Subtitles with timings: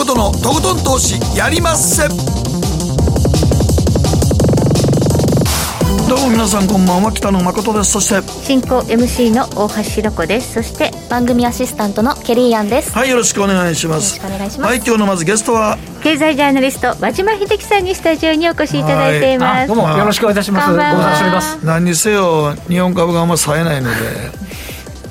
[0.00, 2.14] 誠のとことん投資やりまっせど
[6.16, 7.90] うも皆さんこんばんは北野誠です。
[7.92, 10.54] そして進行 MC の大橋ひろ子です。
[10.54, 12.92] そして番組アシスタントのケリーアンです。
[12.92, 14.16] はいよろしくお願いします。
[14.16, 14.70] よろしくお願いします。
[14.70, 15.76] はい今日のまずゲストは？
[16.02, 20.66] 経済ジャーナリスト和島秀樹さんにスタジオにお越しいただいています、どうもよろしくお願いいたします。
[20.68, 20.96] こんばんは。
[20.96, 21.58] ご無沙汰しております。
[21.66, 24.40] 何にせよ日本株があんま冴えないので。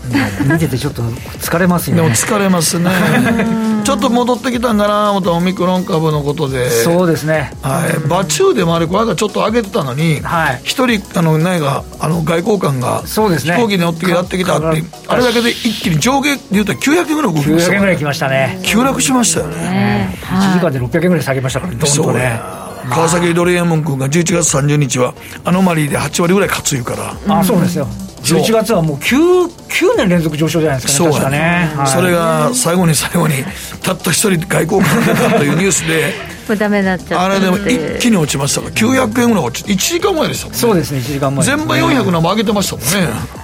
[0.51, 2.89] 見ててちょっと疲れますよでもね疲れますね
[3.89, 6.69] ちょっと戻ってきたんかな思ったオミクロン株のことで。
[6.69, 7.51] そうですね。
[7.61, 10.61] はい、馬中でもあれ、この間ちょっと上げてたのに、はい。
[10.63, 13.55] 一人、あの、何が、あの、外交官が、そうですね。
[13.55, 18.59] 飛行機に乗ってやってきたってか、あれだけで一気に上下で言うたら900円ぐらい動きました900円ぐらい来まましたね。
[18.63, 20.17] 急落しましたよね。
[20.23, 22.68] 1時間で600円ぐらい下げましたからどんそうとねや。
[22.89, 26.95] 川崎ドリエモン君が11月30日は、アノマリーで8割ぐらい勝ついうか
[27.27, 27.87] ら、あそうですよ。
[28.23, 28.39] そう。
[28.41, 31.09] 11月はもう 9, 9年連続上昇じゃないですかね。
[31.11, 31.71] 確かね。
[31.75, 31.87] はい。
[31.87, 33.35] それが最後に最後に、
[33.83, 36.13] たった一人外交官が出たというニュースで、
[36.49, 38.67] もうダメになっちゃったあれでも一気に落ちましたか？
[38.69, 40.59] ら、900円ぐらい落ちて、1時間前でしたもんね。
[40.59, 42.85] そうですね1時間前全部400のも上げてましたもん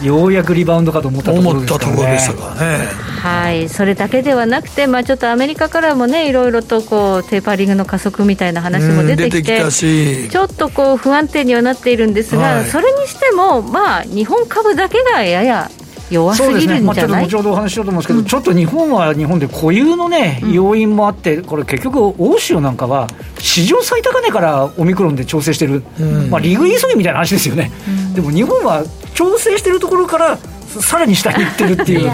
[0.02, 0.08] ね。
[0.08, 1.96] ようやくリバウンドかと思ったところ思ったですからね。
[1.96, 2.88] ところでしたからね。
[3.22, 10.30] はい、それだけではなくて、まあ、ちょっとアメリカからもね、いろいろとこうテーパリングの加速みたいな話も出てきて、うん出てきたし。
[10.30, 12.66] ちょっとこう不安定にはなっているんですが、はい。
[12.66, 15.72] それにしても、まあ、日本株だけがやや
[16.10, 23.08] 弱すそうですね、ぎるんまあ、ちょっとじゃない、後ほどお話ししようと思うんですけど、ちょっと日本は日本で固有のね、要因もあって、これ、結局、欧州なんかは、
[23.40, 25.84] 史上最高値からオミクロンで調整してる、
[26.30, 27.72] まあ、リグ急ぎみたいな話ですよね、
[28.14, 28.84] でも日本は
[29.14, 32.12] 調整してるところから、ささらに下に行ってるっていう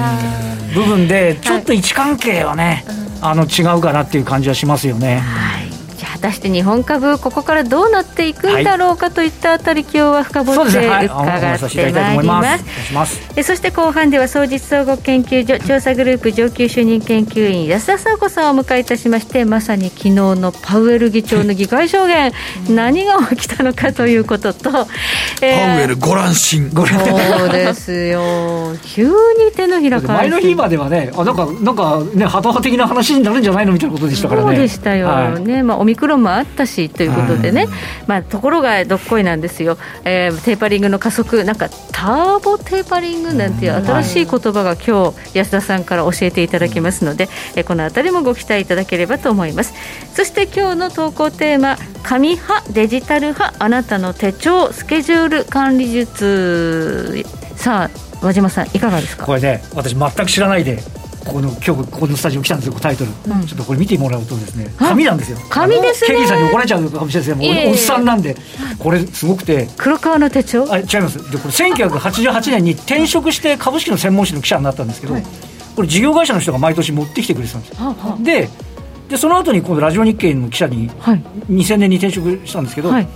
[0.73, 2.85] 部分で、ちょっと位置関係はね、
[3.21, 5.19] あの違うかなっていう感じはしますよね。
[5.19, 5.50] はい
[6.21, 12.41] たして日本株、ここからどうなっていくんだろうかといったあたり、今日は深掘って伺ってまいりま。
[12.93, 22.31] ますそして後半では総実総合研究所調査グループ上級主任研究員安田佐子さんをお迎えいたしましてまさに昨日のパウエル議長の議会証言。
[22.69, 24.69] 何が起きたのかということと、
[25.41, 26.69] えーパウエルご乱心。
[26.71, 28.75] そうですよ。
[28.83, 34.47] 急に手のひら返前の日まではね、あなんか、なんかね、ハト派的な話になるんじゃないのみたいなことでしたからね。
[34.47, 35.41] そうでしたよ、はい。
[35.41, 37.67] ねまあ、オミクロンもあったしということでね、
[38.07, 49.73] まあ、ところがどっこいなんですよ、えーテーパリングの加速、なんかターボテーパリングなんていう新しい言葉が今日安田さんから教えていただきますので、えーこのあたりもご期待いただければと思います。
[50.13, 57.23] そして今日の投稿テーマ、紙派、デジタル派、あなたの手帳、スケジュール管理術、
[57.55, 59.25] さあ、和島さん、いかがですか？
[59.25, 60.79] これね、私、全く知らないで、
[61.25, 63.11] ここの今日ここのスタジオ来たんですよ、タイトル、
[63.45, 66.07] ちょっとこれ見てもらうと、ですね紙なんですよ、紙ですね。
[66.07, 67.67] ケリーさんに怒られちゃうかもしれないですけど、いえいえ。
[67.67, 68.35] おおっさんなんで、
[68.79, 70.65] これ、すごくて、黒川の手帳？
[70.71, 75.15] あ違います、でこれ、1988年に転職して株式の専門誌の記者になったんですけど、
[75.75, 77.75] これ、事業会社の人が毎年持ってきてくれてたんですよ。
[77.77, 78.23] はあはあ。
[78.23, 78.49] で
[79.09, 81.23] でその後に今度ラジオ日経の記者にはい。
[81.49, 83.07] 2000年に転職したんですけど、はい。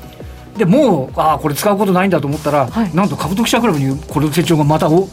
[0.57, 2.93] でもうああこれ使うことないんだと思ったら、はい。
[2.93, 5.07] なんと株と記者クラブにこれの手帳がまたお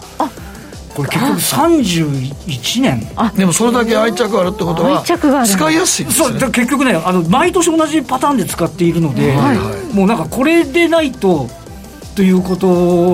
[0.95, 3.09] これ結局31年。
[3.37, 6.39] でもそれだけ愛着あるってことは愛着がある使いやすいですね。
[6.41, 9.97] そう結局ねあの毎年同じパターンで使っているので、はい。
[9.97, 11.49] もうなんかこれでないと
[12.15, 12.67] ということ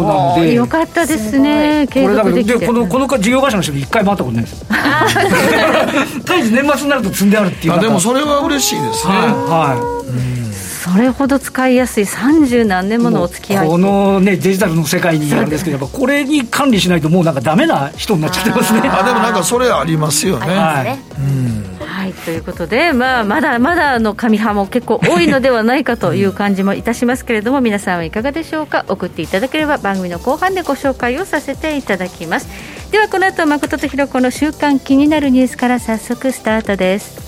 [0.03, 0.55] なので。
[0.55, 2.67] よかったですね、継これだけ続できて。
[2.67, 4.65] このこの事業会社の人に一回も会ったことないです。
[6.19, 10.38] 絶えず年末になると積んであるっていうあでもれそれは嬉しいですね、はい、はい
[10.79, 13.69] それほど使いやすい30何年ものお付き合い。
[13.69, 18.81] この、ね、デジタルの世界にあるんですけど、やっぱこれに管理しないと、もうなんかダメな人になっちゃってますね。
[18.85, 32.49] あでもなんかそれありますよねありますねはい、ということで、まあ、まだまだの紙派も結構多いのではないかという感じもいたしますけれども、皆さんはいかがでしょうか、送っていただければ番組の後半でご紹介をさせていただきます。
[32.93, 37.28] では、この後誠とひろ子の週間気になるニュースから早速スタートです。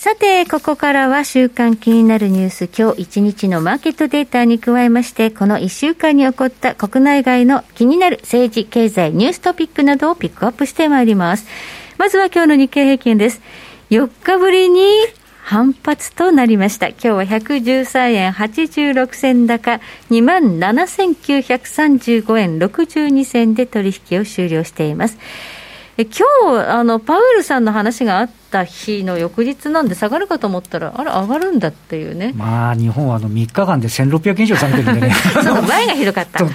[0.00, 11.44] さて、ここからは週間気になるニュース、今日一日のマーケットデータに加えまして、この一週間に起こった国内外の気になる政治、経済、ニューストピックなどをピックアップしてまいります。
[11.98, 13.42] まずは今日の日経平均です。
[13.90, 14.90] 4日ぶりに
[15.42, 16.88] 反発となりました。
[16.88, 25.18] 今日は113円86銭高、27,935円62銭で取引を終了しています。
[25.96, 26.24] え今
[26.62, 32.32] 日あのパウエルさんの話があった日の翌日なんで下がるかと思ったら、あれ、上がるんだっていうね。
[32.36, 35.14] まあ、日本はあの3日間で1600円以上下げてるんでね。
[35.42, 36.44] そう前がひどかった。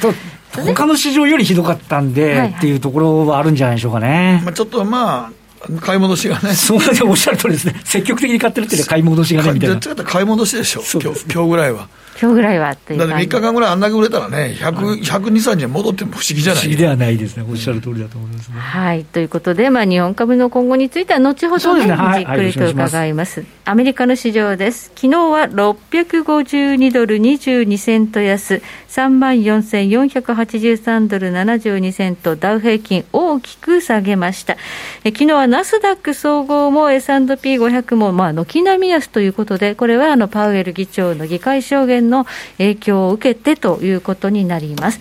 [0.64, 4.42] 他の市場よりひどかったんで、はいはい、っていうところはあるんじゃないでしょうかね。
[4.46, 5.46] まあ、ちょっとまあ
[5.82, 6.54] 買い戻しがね。
[6.54, 6.80] そう
[7.10, 7.76] おっしゃる通りですね。
[7.84, 9.80] 積極的に買ってるっていう買い戻しがね、みたいな。
[10.04, 11.88] 買い戻しでしょ、今日今日ぐらいは。
[12.20, 16.64] 今日ぐらいはっていうだって3日間ぐらいあんだけ売れたらね、100、102、3に戻っても不思議じゃない？
[16.64, 18.58] 不思議ではないですね、おっしゃる通りだと思いますね。
[18.58, 21.92] はい、ということで、まあ、日本株の今後については、後ほどね、ね。
[21.92, 23.42] はい、じっくりと伺います。
[23.42, 24.92] はい、アメリカの市場です。
[24.96, 34.56] 昨日は652ドル22セント安、34,483ドル72セント、ダウ平均大きく下げました。
[35.04, 42.28] え昨日はナスダック総合も S&P500 も、まあ、軒並み安ということで、これはあのパウエル議長の議会証言の
[42.60, 45.00] 影響を受けてということになります。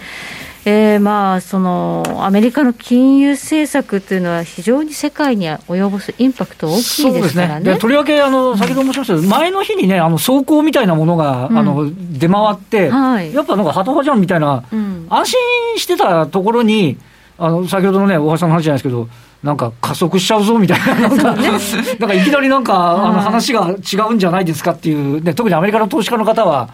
[0.67, 7.73] えー、まあそのアメリカの金融政策というのは、非常に世界に及ぼすインパクト大きいですからね。
[7.73, 7.79] ね。
[7.79, 15.39] とりわけあの、先ほど申しましたけど、前の日にね、あの走行みたいなものが、うん、あの出回って、はい、やっぱなんか、ハト派じゃんみたいな、うん、安心
[15.77, 16.97] してたところに、
[17.37, 19.09] あの先ほどのね、大橋さんの話じゃないですけど、
[19.45, 21.49] なんか加速しちゃうぞみたいな、 なんか、ね、
[22.01, 26.71] なんかいきなりなんか、あの話が違うんじゃないですかっていう、ね、特にアメリカの投資家の方は、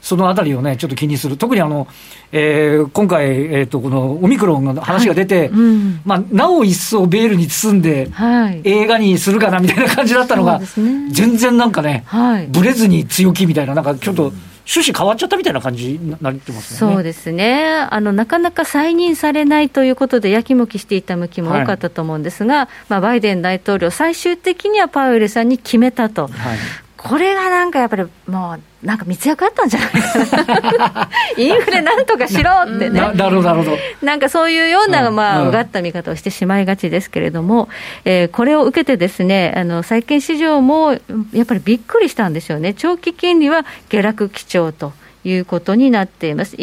[0.00, 1.88] そのあたりをね、ちょっと気にする、特にあの、
[2.30, 10.66] えー、今回、えーと、このオミクロンの話が出て、はいうん、まあ、なお一層ベールに包んで、はい、映画にするかなみたいな感じだったのが、ね、
[11.10, 14.32] 全然なんかね、はい、ぶれずに強気みたいな、なんかちょっと。
[14.64, 16.78] 趣旨変わっちゃったみたいな感じになってますね。
[16.78, 17.86] そうですね。
[17.90, 26.58] あの、なかなか再任されないということで、やきもきしていた向きも多かったと思うんですが、はい、まあ、バイデン大統領、最終的にはパウエルさんに決めたと、はい、
[27.04, 33.78] これがなんかやっぱり、もうなんか密約あったんじゃないかな、 インフレなんとかしろってね、なるほど、なるほど。
[34.02, 37.68] なんかそういうような、まあ、うがった見方をしてしまいがちですけれども、
[38.04, 40.92] えー、これを受けてですね、あの債券市場も
[41.32, 44.92] やっぱりびっくりしたんでしょうね、長期金利は下落基調と。
[45.24, 46.56] いうことになっています。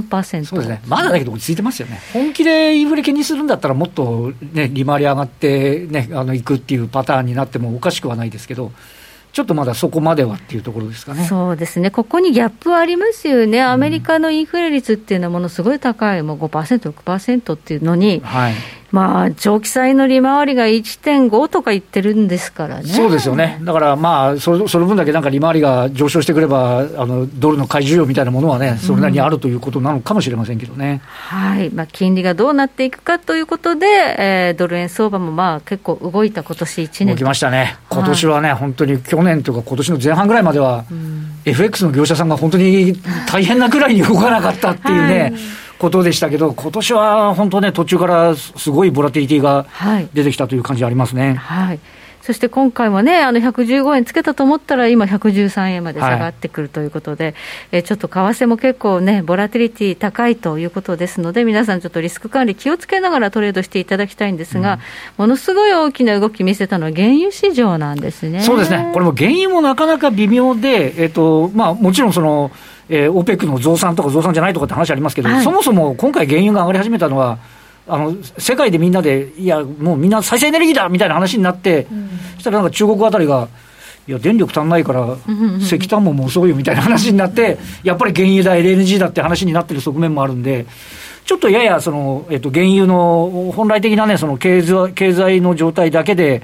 [0.00, 8.72] 1.473%そうですね、まだだけど落ち着いてますよね、本気でインフレ気にするんだったら、もっと、ね、利回り上がって、ね、あのいくっていうパターンになってもおかしくはないですけど、
[9.32, 11.24] ちょっとまだそこまではっていうところですかね。
[11.24, 18.54] そうですね、ここにギャップはありますよね、アメリカのインフレ率っていうのはものすごい高い、もう5%、6%っていうのに、はい、
[18.92, 22.88] まあ、長期債の利回りが1.5とか言ってるんですからね。
[22.88, 23.58] そうですよね。
[23.62, 31.00] だからまあ、そその分だけなんか利回りが上昇してくれば、あのドルの買い需要みたいなものはね、それなりにあるということなのかもしれませんけどね。
[31.32, 31.70] うん、はい。
[31.70, 37.08] まあ、金利がどうなっていくかということで、えー、ドル円相場もまあ結構動いた今年1年。
[37.08, 37.78] 動きましたね。
[37.88, 42.94] 今年はね、はい、本当に去年というか今年の前半ぐらいまでは、うん、FX の業者さんが本当に
[43.26, 45.20] 大変なくらいに動かなかったっていうね。
[45.20, 45.32] はい
[45.82, 49.66] ことでしたけど、今年は本当ね、途中からすごいボラティリティが
[50.14, 51.34] 出てきたという感じありますね。
[51.34, 51.80] はい、はい
[52.22, 57.34] そして今回もね、あの115円つけたと思ったら、今、113円まで下がってくるということで、はい、
[57.72, 64.80] えちょっと為替も結構ね、ボラティリティ高いということですので、皆さん、ちょっとリスク管理、気をつけながらトレードしていただきたいんですが、うん、
[65.18, 68.42] ものすごい大きな動き見せたのは、原油市場なんですね。
[68.42, 72.52] そうですね、これも原油もなかなか微妙で、えっとまあ、もちろんその、
[72.94, 77.38] えー、OPEC の増産とか増産じゃないとかって話ありますけど、はい、そもそも今回、原油が上がり始めたのは、
[77.88, 83.48] あの世界でみんなで、いや、もうみんな再生エネルギーだみたいな話になって、うん、そしたらなんか中国あたりが、
[84.06, 85.16] いや、電力足んないから、
[85.58, 90.66] 石炭ももうそうよみたいな話になって、やっぱり原油だ、LNG だって話になってる側面もあるんで、
[91.24, 96.42] ちょっとややその、えっと、原油の本来的な、ね、その経済経済の状態だけで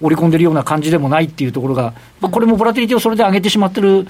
[0.00, 4.06] 織り込んでるような感じでもないっていうところが、まあ、これもボラティリティをそれで上げてしまってる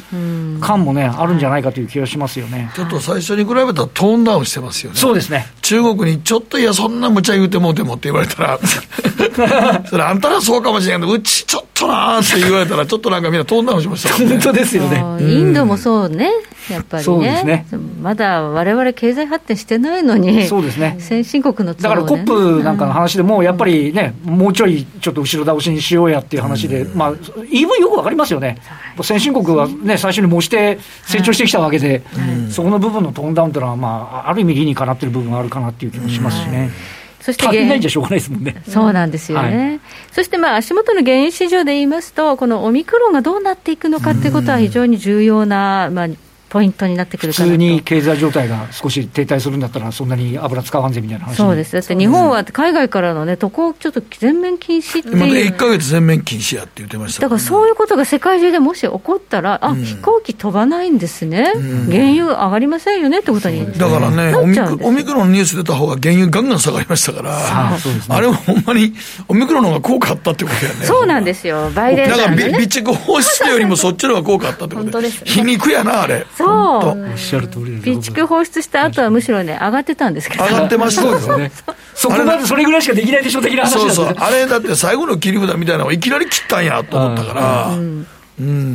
[0.61, 4.99] 感もね、あるんじゃないかという気がしますよねちょっと最初に比べたらトーンダウンしてますよね。
[4.99, 8.59] そうですね中国にちょっといや、そんな無茶言うてもうてもって言われたら、
[9.89, 14.29] それあんたらそうかもしれないけど、うちちょっとなーって言われたら、ちょっとなんかみんなトーンダウンしましたね。
[14.31, 15.05] 本当ですよね。
[15.21, 16.31] インドもそうね。
[16.71, 17.67] やっぱりね、そうですね。
[18.01, 28.59] まだわれわれ経済発展してないのに、そうですね、先進国の、ね、だからコップなんかの話でも、やっぱりね、うん、もうちょいちょっと後ろ倒しにしようやっていう話で、うん、まあ、EV よくわかりますよね、
[29.03, 36.71] 先進国はね、最初に模して成長してきたわけで、はい、そこの部分のトーンダウンというのは、まあ、ある意味、理にかなってる部分があるかなっていう気もしますしね。
[36.93, 36.99] うん
[37.29, 38.63] そして足りないんじゃしょうがないですもんね。
[38.67, 39.69] そうなんですよね。
[39.69, 39.81] はい、
[40.13, 46.09] そしてまあ足元の原油市場で言いますと、このオミクロンがどうなっていくのかということは非常に重要なまあ
[46.49, 47.53] ポイントになってくるか普なと。
[47.53, 55.57] 通に経済状態が少し停滞するんだったら、そんなに油使わんぜみたいな話そうです、だって日本は海外からの、ね、渡航、ちょっと全面禁止ってまだいう1。
[55.57, 59.85] か月全面禁止やって言ってましただからそういうことが世界中でもし起こったら、あ、うん。
[59.85, 61.91] 飛行機飛ばないんですね、ん。
[61.91, 68.17] 原油上がりませんよねってことにだからね、なオミクオミクロンのニュース出た方が原油ガンガン下がりましたから、ああそうですね。
[68.17, 68.95] あれはほんまに
[69.29, 70.87] オミクロンの方が効果あったってことやね。
[70.87, 72.69] そうなんですよ、バイデンだからびさんのね。
[72.69, 76.27] 備蓄放出よりもそっちの方が効果あったってこと本当ですね皮肉やな、あれ。
[76.39, 77.11] そう。
[77.11, 81.39] おっしゃる通りです備蓄放出した後はむしろね、上がってたんですけど、上がってましたよ。
[81.39, 81.51] ね。
[81.95, 83.43] そこまでそれぐらいしかできないでしょ。
[83.43, 84.15] 的な話そうそう。
[84.17, 88.07] あれだって最後の切り札みたいなのをいきなり切ったんやと思ったから、うん。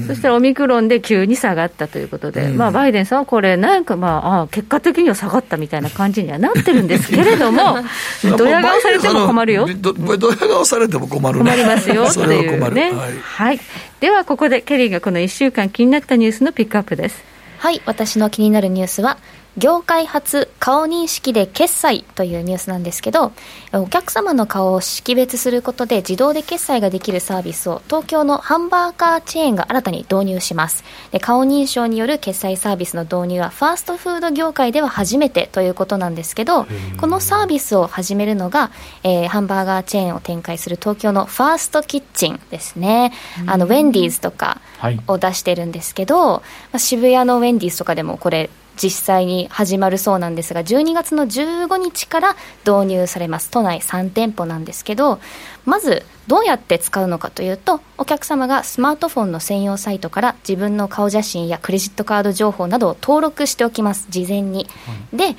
[0.07, 7.77] そしたらオミクロンで急に下がったということで、まあ、バイデンさんはこれ、なんかまあ、あ結果的には下がったみたいな感じにはなってるんですけれども、
[8.37, 9.69] ドヤ顔されても困るよ。
[9.77, 11.51] どどや顔されても困るね。
[11.51, 12.03] 困りますよ。
[12.03, 13.13] っ てそれはいうね、はい。
[13.23, 13.59] はい、
[14.01, 17.32] ではここでケリーがこの1週間気になったニュースのピックアップです
[17.63, 19.17] はい、私の気になるニュースは、
[19.57, 23.31] 業界初顔認識で決済というニュースなんですけど、
[23.71, 30.83] お客様の顔を識別することで自動で決済ができるサービスを東京のハンバーガーチェーンが新たに導入します。
[31.11, 36.65] で顔認証による決済サービスの導入はファーストフード業界では初めてということなんですけど、
[36.99, 38.71] このサービスを始めるのが、
[39.03, 43.13] えーハンバーガーチェーンを展開する東京のファーストキッチンですね。
[43.47, 44.99] あの、ウェンディーズとか、はい。
[45.07, 46.43] を出してるんですけど、ま
[46.73, 48.49] あ、渋谷のウェンディーズとかでもこれ
[48.81, 53.49] 実際に始まるそうなんですが12月の15日から導入されます。
[53.49, 55.19] 都内3店舗なんですけど
[55.65, 64.07] まずどうやって使うのかというとお客様がスマートフォンの専用サイトから自分の顔写真やクレジットカード情報などを登録しておきます。
[64.09, 64.67] 事前に、
[65.11, 65.35] で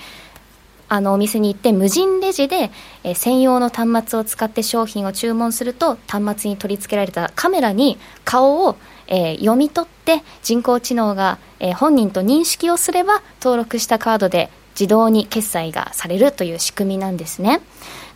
[0.89, 2.71] あのお店に行って無人レジで、
[3.03, 8.77] えー専用の端末を使って商品を注文すると端末に取り付けられたカメラに顔を、
[9.09, 17.61] えー読み取って人工知能が、えー本人と認識をすれば登録したカードで自動に決済がされるという仕組みなんですね。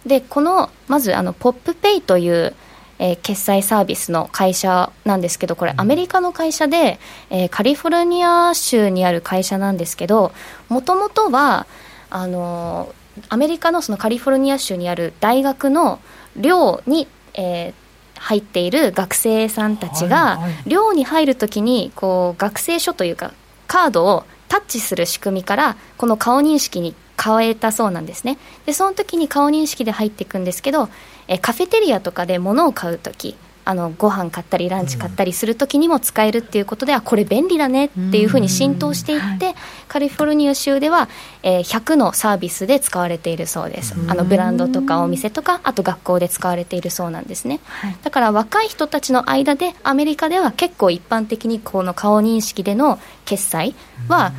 [0.06, 2.54] でこのまずあのポップペイという
[2.98, 6.98] えー決済サービスの会社なんですけどこれアメリカの会社で、
[7.30, 10.32] えーカリフォルニア州にある会社なんですけど
[10.68, 11.66] もともとは
[12.10, 12.98] あのー
[13.30, 15.98] アメリカのそのカリフォルニア州にある大学の
[16.36, 17.74] 寮に、えー
[18.18, 23.32] 入っている学生さんたちが、寮に入るときにこう学生証というか
[23.66, 28.38] カードをタッチする仕組みからこの顔認識に変えたそうなんですね。
[28.66, 30.88] でその時に顔認識で入っていくんですけど
[31.26, 33.36] えカフェテリアとかで物を買う時
[33.68, 39.54] あのご飯買ったりランチ買ったりする時にも使えるっていうことで、あこれ便利だねっていうふうに浸透していって、
[39.88, 41.10] カリフォルニア州では、
[41.42, 47.60] えー100のサービスで使われているそうです、あのブランドとかお店とかあと学校で使われているそうなんですね、
[48.02, 53.74] だから若い人たちの間でアメリカでは結構一般的にこの顔認識での決済
[54.08, 54.32] は、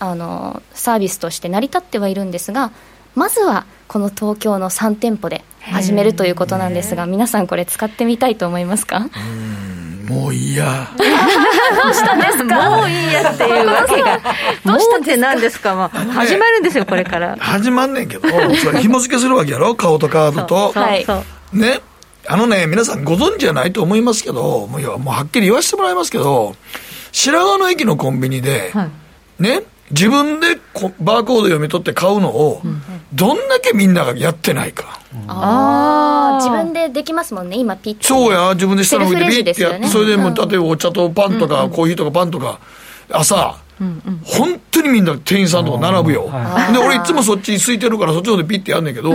[0.00, 2.72] あのサービスとして成り立ってはいるんですが
[3.14, 5.42] まずはこの東京の3店舗で
[5.72, 9.08] 始めるということなんですが皆さんこれ使ってみたいと思いますか？
[10.08, 10.88] もういいや。
[10.96, 14.20] もういいやっていうわけが、
[14.64, 17.36] もうって何ですか、まあ、始まるんですよ、これから。
[17.38, 19.74] 始まんねんけど、それ紐付けするわけやろ？
[19.74, 20.72] 顔とカードと。
[20.78, 21.04] はい。
[21.52, 21.80] ね。
[22.28, 26.54] あのね、皆さんご存知じゃないと思いますけど、もういやもうはっきり言わせてもらいますけど、
[27.10, 28.90] 白髪の駅のコンビニで、は
[29.40, 29.42] い。
[29.42, 32.62] ね、自分でこバーコード読み取って買うのを、
[33.12, 35.00] どんだけみんながやってないか。
[35.28, 36.44] あー。
[36.44, 39.88] 自分でできますもんね今ピッてそうや、自分で下の上でビーってやって、セルフレジですよね。
[39.88, 40.34] それでもう、うん。
[40.34, 42.60] 例えばお茶とパンとか、コーヒーとかパンとか、
[43.10, 43.56] 朝、
[44.24, 46.26] 本当にみんな店員さんとか並ぶよ。
[46.28, 49.12] はで、俺いつもそっちに空いてるから、そっちの方でピッてやんねんけど、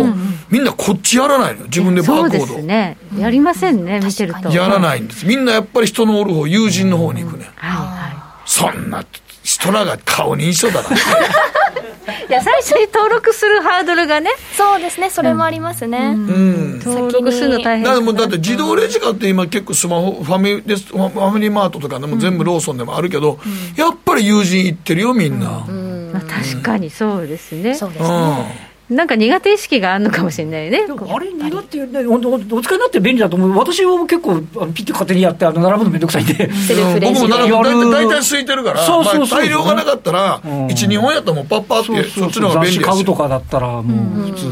[0.49, 1.65] みんなこっちやらないのよ。
[1.65, 2.59] 自分でバそうでーコード。
[2.59, 4.49] すね、やりませんね、見てると。
[4.49, 5.25] やらないんです。
[5.25, 7.45] みんなやっぱり人のおる方、友人の方に行くね。
[7.45, 7.47] ん。
[7.57, 8.11] はいは
[8.45, 9.03] そんな
[9.43, 10.89] 人らが顔認証だな。
[10.89, 10.91] い、
[12.29, 15.09] いや最初に登録するハードルがね、そうですね。
[15.09, 16.79] それもありますね、うん。
[16.79, 23.39] 登録するの大変だってもうだって自動レジ買って今結構スマホファミレスファミリーマートとかでも全部ローソンでもあるけど、
[23.75, 26.11] やっぱり友人行ってるよみんな、うん。
[26.13, 30.85] まあ、確かにそうですね、そうですねなんか苦手意識があるのかもしれないね。
[30.85, 34.41] あれ苦手ね、おおお使いになって便利だと思う、私は結構、あの
[34.73, 37.27] ピッて勝手にやって、あの並ぶのめんどくさいんで、セルフレジで。
[37.27, 37.89] 僕もなるやる。
[37.89, 39.37] 大体空いてるからそうそうそう。
[39.37, 40.67] まあ、大量がなかったら、うん。
[40.67, 44.45] 12本やったらもうパッパーってそっちの方が便利ですよ買うとかだったら、もう普通、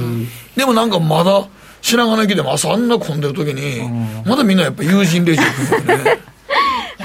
[0.56, 1.46] でもなんかまだ
[1.82, 3.90] 白髪の駅でも朝あんな混んでる時に、
[4.26, 6.20] まだみんなやっぱ友人レジ行くんだよね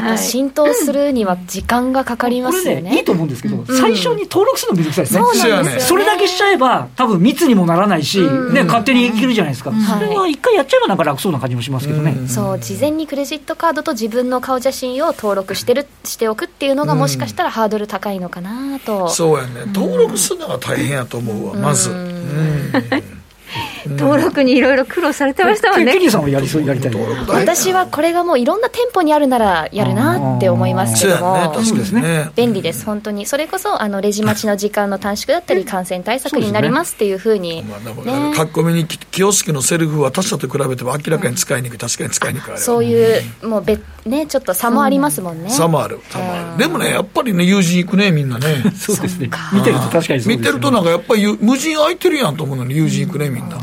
[0.05, 2.83] やっぱ浸透するには時間がかかりますよね。
[2.83, 5.21] ねいいと思うんですけど、最初に登録するのめんどくさいですね。
[5.21, 5.81] そうなんですよね。
[5.81, 9.73] それだけしちゃえば、多分密にもならないし、ね、勝手にいけるじゃないですか。
[9.73, 12.29] それは一回やっちゃえばなんか楽そうな感じもしますけどね。
[12.29, 19.09] そう、事前にクレジットカードと自分の顔写真を登録してる、しておくっていうのがもしかしたらハードル高いのかなと。
[19.09, 19.65] そうやね。
[19.73, 21.91] 登録するのが大変やと思うわ、まず。
[23.87, 25.93] うん登録にいろいろ苦労されてましたもんね。
[25.93, 26.93] ケニーさんはやりそうやりたい。
[27.29, 32.31] 私はこれがもういろんな店舗にあるならやるなって思いますけども、そうですね。
[32.37, 33.27] 便利です本当に。
[33.27, 37.63] それこそあのレジ待ちの時間の短縮だったり感染対策になりますっていうふうに。
[37.65, 42.59] まあ、書き込みにキオスクのセルフは他社と比べても明らかに使いにくい確かに使いにくい。
[42.59, 45.51] そういうもう別ねちょっと差もありますもんね。
[45.51, 46.59] 差もある差もある。
[46.59, 48.63] でもねやっぱりね友人行くねみんなね。
[48.77, 49.31] そうですね。
[49.53, 53.59] 見てると確かに見てるとなんかやっぱり無人空いてるやんと思うのに友人行くねみんな。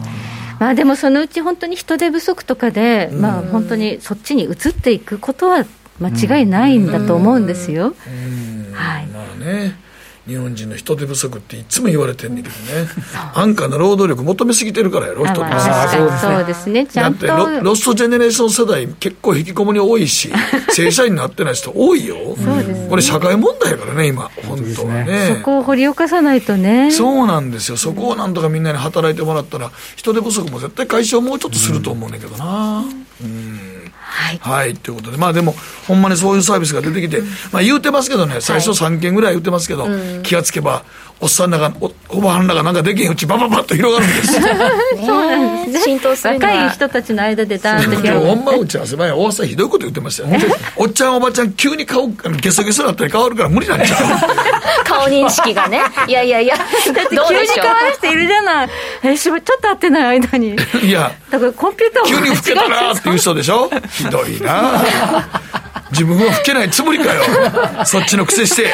[0.61, 5.65] まあでもそのうち本当に人手不足とかで、まあ本当にそっちに移っていくことは
[5.99, 7.95] 間違いないんだと思うんですよ。
[8.71, 9.07] はい。
[9.07, 9.75] まあね。
[10.31, 12.87] 日本人の人手不足っていつも言われてんねんけどね。
[13.35, 16.87] 安価な労働力求めすぎてるからやろ人手不足そうですね。
[16.87, 17.27] ちゃんと。
[17.27, 20.31] だってロストジェネレーション世代結構引きこもり多いし
[20.71, 22.15] 正社員になってない人多いよ。
[22.89, 25.35] これ社会問題やからね今本当はね。
[25.39, 26.91] そこを掘り起こさないとね。
[26.91, 27.75] そうなんですよ。
[27.75, 32.83] そこをなんとかみんなに働いてもらったら人手不足も絶対解消もうちょっとすると思うねんけどな。
[33.21, 33.70] うん
[34.11, 35.55] はい、はい、ということで、まあでも、
[35.87, 39.87] ほんまにそういうサービスが出てきて、まあ言うてますけどね、最初3件ぐらい言ってますけど、
[40.23, 40.83] 気がつけば、
[41.21, 44.33] おっさんらが、おおばはんらがなんかできへんうち、ばばばっと広がるんです。
[45.05, 48.19] そうなんです浸透する若い人たちの間でダーンと広がる。
[48.21, 50.43] ほんま打ち合わせ前、大朝ひどいこと言ってましたよね。
[50.75, 53.99] おっちゃんおばちゃん、急に顔、ゲソゲソなったり変わるから無理なんちゃう
[54.83, 55.81] 顔認識がね。
[56.07, 58.69] いやいやいや、だって急に変わる人いるじゃない。
[59.03, 60.55] え、しぶちょっと会ってない間に。
[60.81, 64.81] いや、だからコンピューター急に老けたなっていう人でしょひどいな
[65.91, 67.21] 自分は老けないつもりかよ。
[67.85, 68.71] そっちの癖して。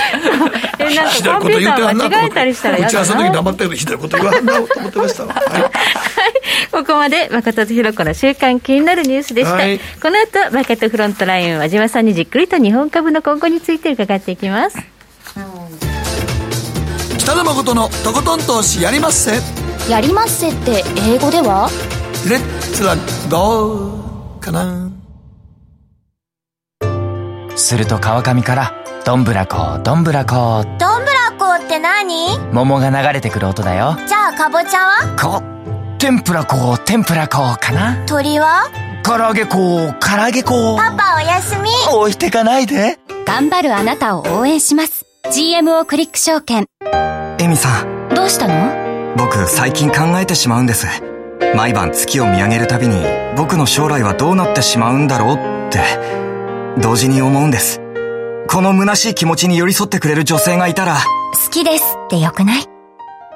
[0.80, 5.34] え、なんかコンピューター間違えたりしたら打ち合わせの時黙ったけど、ひどいこと言わんなと思ってましたわ。
[5.34, 5.64] はい。
[6.72, 9.54] ここまで、誠とひろ子の週間気になるニュースでした。
[9.54, 14.78] はい、この後、マーケットフロントライン、和島さんにじっくりと日本株の今後について伺っていきます。
[17.18, 19.42] 北野誠のとことん投資やりまっせ。
[19.90, 21.70] やりまっせって英語では？
[22.30, 22.96] レッツラ
[23.30, 24.97] ゴーかな？
[27.58, 28.74] すると川上から
[29.06, 32.38] どんぶらこどんぶらこどんぶらこって何？
[32.52, 33.98] 桃が流れてくる音だよ。
[34.08, 35.16] じゃあかぼちゃは？
[35.20, 35.42] こ
[35.98, 38.06] 天ぷらこ天ぷらこかな。
[38.06, 38.70] 鳥は？
[39.04, 41.70] 唐揚げこ唐揚げこパパおやすみ。
[41.94, 43.00] 置いてかないで。
[43.26, 45.06] 頑張るあなたを応援します。
[45.32, 46.68] GMO クリック証券。
[47.40, 48.10] エミさん。
[48.14, 49.16] どうしたの？
[49.18, 50.88] 僕最近考えてしまうんです。
[51.56, 53.02] 毎晩月を見上げるたびに
[53.36, 55.80] 僕の将来はどうなってしまうんだろうって
[56.82, 57.82] 同時に思うんです。
[58.50, 60.98] この虚しい気持ちに寄り添ってくれる女性がいたら、
[61.46, 62.66] 好きですってよくない？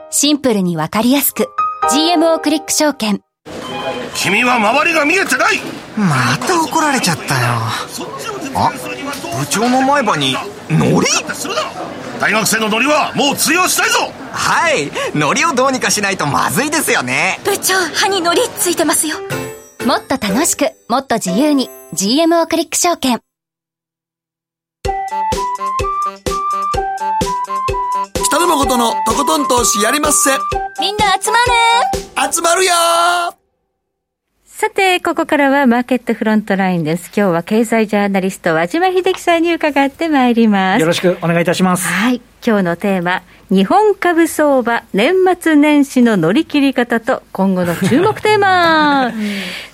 [0.09, 1.47] シンプルにわかりやすく。
[1.91, 3.21] GMO クリック証券。
[4.15, 5.59] 君は周りが見えてない
[5.97, 7.41] また怒られちゃったよ。
[8.55, 8.71] あ、
[9.39, 10.35] 部長の前歯に、
[10.69, 11.07] ノリ
[12.19, 17.39] 大学生のノリはもう通用したいぞはい、ノリをどうにかしないとまずいですよね。
[17.43, 19.17] 部長、歯にノリついてますよ。
[19.85, 23.21] もっと楽しく、もっと自由に、GMO クリック証券。
[25.11, 25.19] 北
[28.39, 30.29] 野誠のとことん投資やりまっせ。
[30.79, 31.37] みんな集ま
[32.25, 32.71] る集まるよ
[34.45, 37.07] さて、ここからはマーケットフロントラインです。
[37.07, 40.79] 今日は経済ジャーナリスト、和島秀樹さんに伺ってまいります。
[40.79, 41.89] よろしくお願いいたします。
[41.89, 42.21] はい。
[42.47, 49.11] 今日のテーマ、日本株相場、年末年始の乗り切り方と、今後の注目テーマ、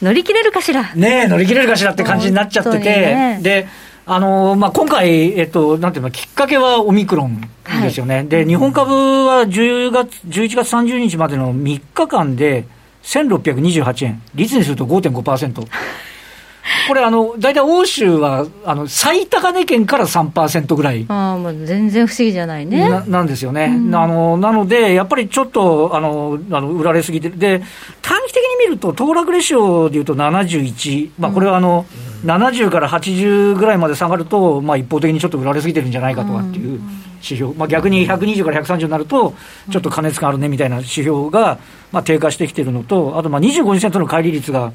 [0.02, 0.96] 乗り切れるかしら。
[0.96, 3.68] ねえ、乗り切れるかしらって感じになっちゃってて、ね、で、
[4.10, 7.42] あのまあ、今回、えっと、なんていうの、きっかけはオミクロン
[7.82, 8.94] ですよね、はい、で日本株
[9.26, 12.66] は10月11月30日までの3日間で
[13.04, 15.68] 1628円、率にすると5.5%。
[16.88, 21.06] これあの、大体欧州はあの最高値圏から3%ぐらい。
[21.10, 22.90] あもう全然不思議じゃないね。
[22.90, 27.30] ななんですよね、うん、あのなので、やっぱりちょっとあのあの売られすぎて。
[27.30, 27.62] る、で
[28.02, 36.80] 短期的に見ると、騰落レシオでいうと71、まあ、これはあの、うん、70から80ぐらいまで下がると、まあ、一方的にちょっと売られすぎてるんじゃないかとかっていう
[37.16, 39.34] 指標、まあ、逆に120から130になると、
[39.70, 41.60] ちょっと過熱感あるねみたいな指標が、
[41.92, 44.74] まあ、低下してきてるのと、あとまあ25%の乖離率が。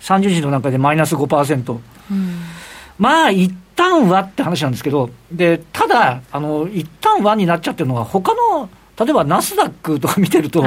[0.00, 2.40] 30日の中でマイナス5%、うん、
[2.98, 10.62] まあ一旦はって話なんですけど、でただ、あの一旦はになっちゃってるのは、他の例えばナスダックとか見てると、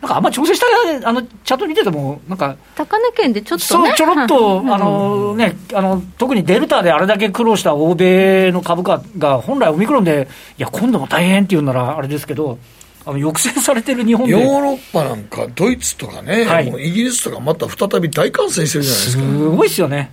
[0.00, 12.58] なんかあんま調整したあのチャート見てても、なんか、高値圏でちょっとね、そうちょろっと、 あのね、あの特にデルタであれだけ苦労した欧米の株価が、本来オミクロンで、いや、今度も大変っていうならあれですけど、
[13.06, 14.32] あの抑制されてる日本で。
[14.32, 16.70] ヨーロッパなんか、ドイツとかね、はい。
[16.70, 19.22] もうイギリスとかまた再び大感染してるじゃないですか。
[19.22, 20.10] すごいですよね。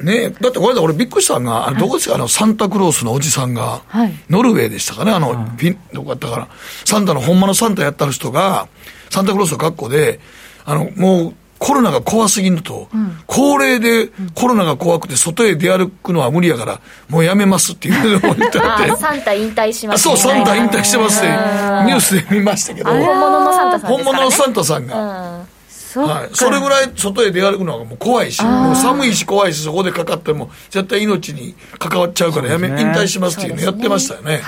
[0.00, 4.12] ね、だってこれだ、俺びっくりしたのが、あれどこですか、あの、サンタクロースのおじさんが、はい。
[4.28, 6.48] ノルウェーでしたかね、あの、フィン、どこやったかな、
[6.84, 8.66] サンタの、ほんまのサンタやった人が、
[9.14, 10.18] サンタクロースの格好で、
[10.64, 12.88] あの、もう、コロナが怖すぎると、
[13.26, 18.96] 高齢でコロナが怖くて外へ出歩くのは無理やから、もうやめますっていうのを言ってあって。
[18.96, 20.16] サンタ引退しまあすね。
[20.16, 25.40] そう、サンタ引退してますって、ニュースで見ましたけど、本物のサンタさん本物のサンタさんが、
[26.00, 32.82] はい、それぐらい外へ出歩くのがもう怖いし、もう寒いし怖いし、そこでかかっても、絶対命に関わっちゃうから、やめ、ね。
[32.82, 34.40] 引退しますっていうのやってましたよね。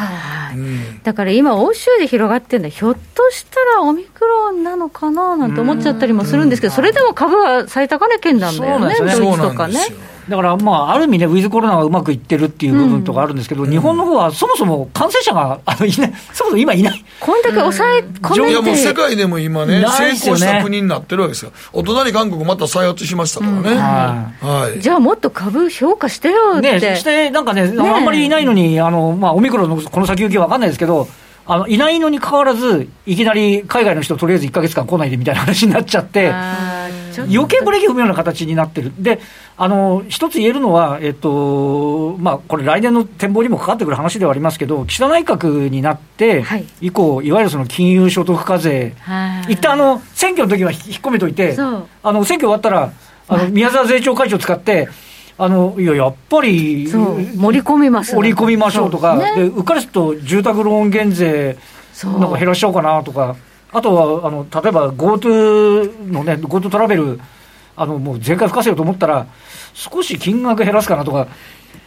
[1.02, 9.80] だから今、欧州で広がってるんだ、ひょっとしたらオミクロンなのかななんて思っちゃったりもするんですけど、それでも株は最高値圏なんだよね、ドイツとかね。
[10.28, 17.04] だから、まあ、ある意味ね、ウィズコロナがうまくいってるっていう部分とかあるんですけど、日本の方はそもそも感染者があのいない、 そもそも今いない。
[17.20, 21.52] こんだけ抑え込めいやもう世て、界でも今ね、ね功した国になってるわけですよ。
[21.72, 23.76] お隣韓国また再発しましたからね。
[23.76, 24.80] ははい。
[24.80, 26.80] じゃあもっと株評価してよって。
[26.80, 31.08] ね、して、なんかね、あんまりいないのに、あの、まあ、オミクロンのこの先行きは分かんないですけど、
[31.48, 36.32] あの、いないのに関わらず、いきなり海外の人とりあえず1ヶ月間来ないでみたいな話になっちゃって、
[37.24, 38.92] 余計ブレーキ踏むような形になってる。
[38.98, 39.20] で、
[39.56, 46.64] あの、一つ言えるのは、えっと、まあ、これ来年の展望にもかかってくる話ではありますけど、岸田内閣になってはい。
[46.80, 49.54] 以降、いわゆるその金融所得課税、はい。
[49.54, 52.92] 一旦あの、選挙の時は引っ込めといて、あの、選挙終わったら、
[53.28, 54.88] あの、宮沢税調会長使って、
[55.38, 56.90] あの、いや、やっぱり、盛
[57.52, 59.24] り込みます盛り込みましょうとか、そう。
[59.24, 59.34] ね。
[59.36, 61.58] でうっかりすると住宅ローン減税、
[62.04, 63.36] なんか減らしちゃおうかなとか、
[63.72, 67.20] あとはあの例えば GoTo のね、GoTo トラベル、
[67.76, 69.26] あのもう全回吹かせようと思ったら、
[69.74, 71.28] 少し金額減らすかなとか、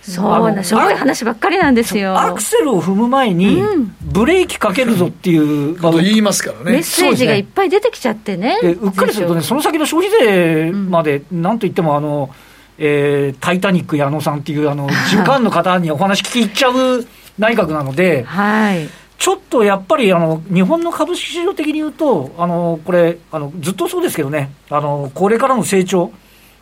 [0.02, 2.20] そうな、しょぼい話ばっかりなんですよ。
[2.20, 3.62] アクセルを踏む前に、
[4.02, 6.84] ブレーキかけるぞっていう、まあこと言いますからメッね。
[6.84, 8.60] セージがいっぱい出てきちゃってね。
[8.62, 12.30] でうっかりするとね、その先の消費税まで、なんといっても、あの、
[12.78, 17.06] えータイタニック矢野さんっていう、あの、事務官の方にお話聞きちゃう
[17.38, 18.90] 内閣なので、はい。
[19.20, 26.12] ちょっとやっぱりあの日本の株式市場的に言うと、あのこれあの、ずっとそうですけどね、あのこれからの成長、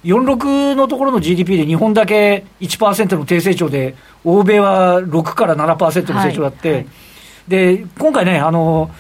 [0.04, 6.78] 46のところの GDP で日本だけ1%の低成長で、欧米は6から7%の成長だって、はい。
[6.80, 6.88] はい
[7.48, 8.92] で今回ね、あの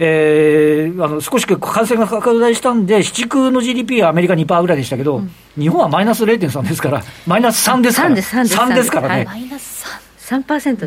[0.00, 5.22] えーあの少し感染が拡大したんで、市地区の GDP はアメリカ2%ぐらいでしたけど、
[5.56, 8.90] 日本はマイナス0.3ですから、マイナス3ですから、3です3です3です。
[8.90, 9.14] からね。
[9.14, 10.03] はいマイナス3%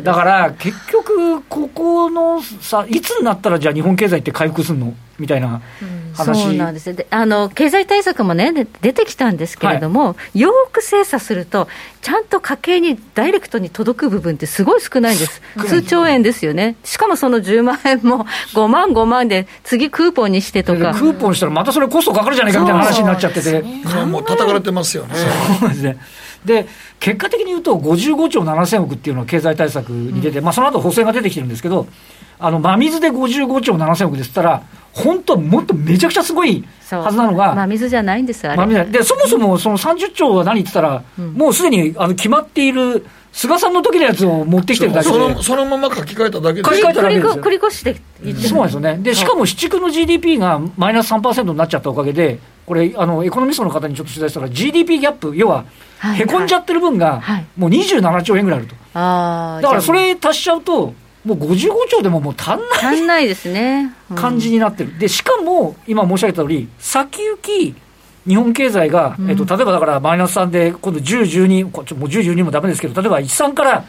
[0.00, 0.02] す。
[0.02, 5.60] だから結局、ここのさ、いつになったらじゃあ日本経済って回復するのみたいな
[6.14, 6.94] 話、そうなんです。
[6.94, 11.68] であの経済対策もね、で出てきたんですけれども、よーく精査すると、
[12.02, 23.62] ちゃんと家計にダイレクトに届く部分ってすごい少ないんです、数兆円ですよね、しかもその10万円も5万、5万で、次、クーポンにしてとでか、クーポンしたらまたそれコストかかるじゃないかみたいな話になっちゃってて。
[23.62, 25.14] もうもう叩かれてますよね。
[25.60, 25.98] そうですね。
[26.48, 26.66] で、
[26.98, 31.86] 結果的に言うと、55兆7000億っていうのは経済対策に出て、まあその後補正が出てきてるんですけど、
[32.40, 38.84] あの真水で55兆7000億ですったら、本当はもっとめちゃくちゃすごいそうはずなのが、まあ、水じゃないんです、あれ。
[38.86, 45.12] でそもそもその30兆は何って言ったら、もうすでにあの決まっている菅さんの時のやつを持ってきてるだけで。
[45.12, 46.64] そのそのまま書き換えただけで。
[46.64, 48.98] 書き換えただけで繰り越して言ってるそうなんですよね。
[48.98, 55.64] で、しかも、市地区の GDP がマイナス3%になっちゃったおかげで、これ、あの、エコノミストの方にちょっと取材したら、GDP ギャップ、要は、
[55.98, 58.74] はいへこんじゃってる分がはい、もう27兆円ぐらいあると。
[58.74, 60.92] だから、それ足しちゃうと、
[61.24, 62.58] もう55兆でももう足んあ
[62.90, 63.90] 足んないですね。
[64.10, 64.98] うんない感じになってる。
[64.98, 67.74] で、しかも、今申し上げた通り、先行き、
[68.26, 73.84] 日本経済が、えっと、例えばだからマイナス3で、今度10、12、こちょもう10、12もダメですけど、例えば1、3から、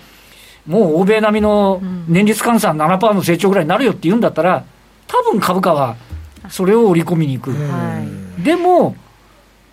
[0.66, 4.64] もう欧米並みの年率換算7%の成長ぐらいになるよって言うんだったら、
[5.08, 5.96] 多分株価は
[6.50, 7.52] それを織り込みに行く。
[7.52, 8.04] は
[8.40, 8.44] い。
[8.44, 8.96] でも、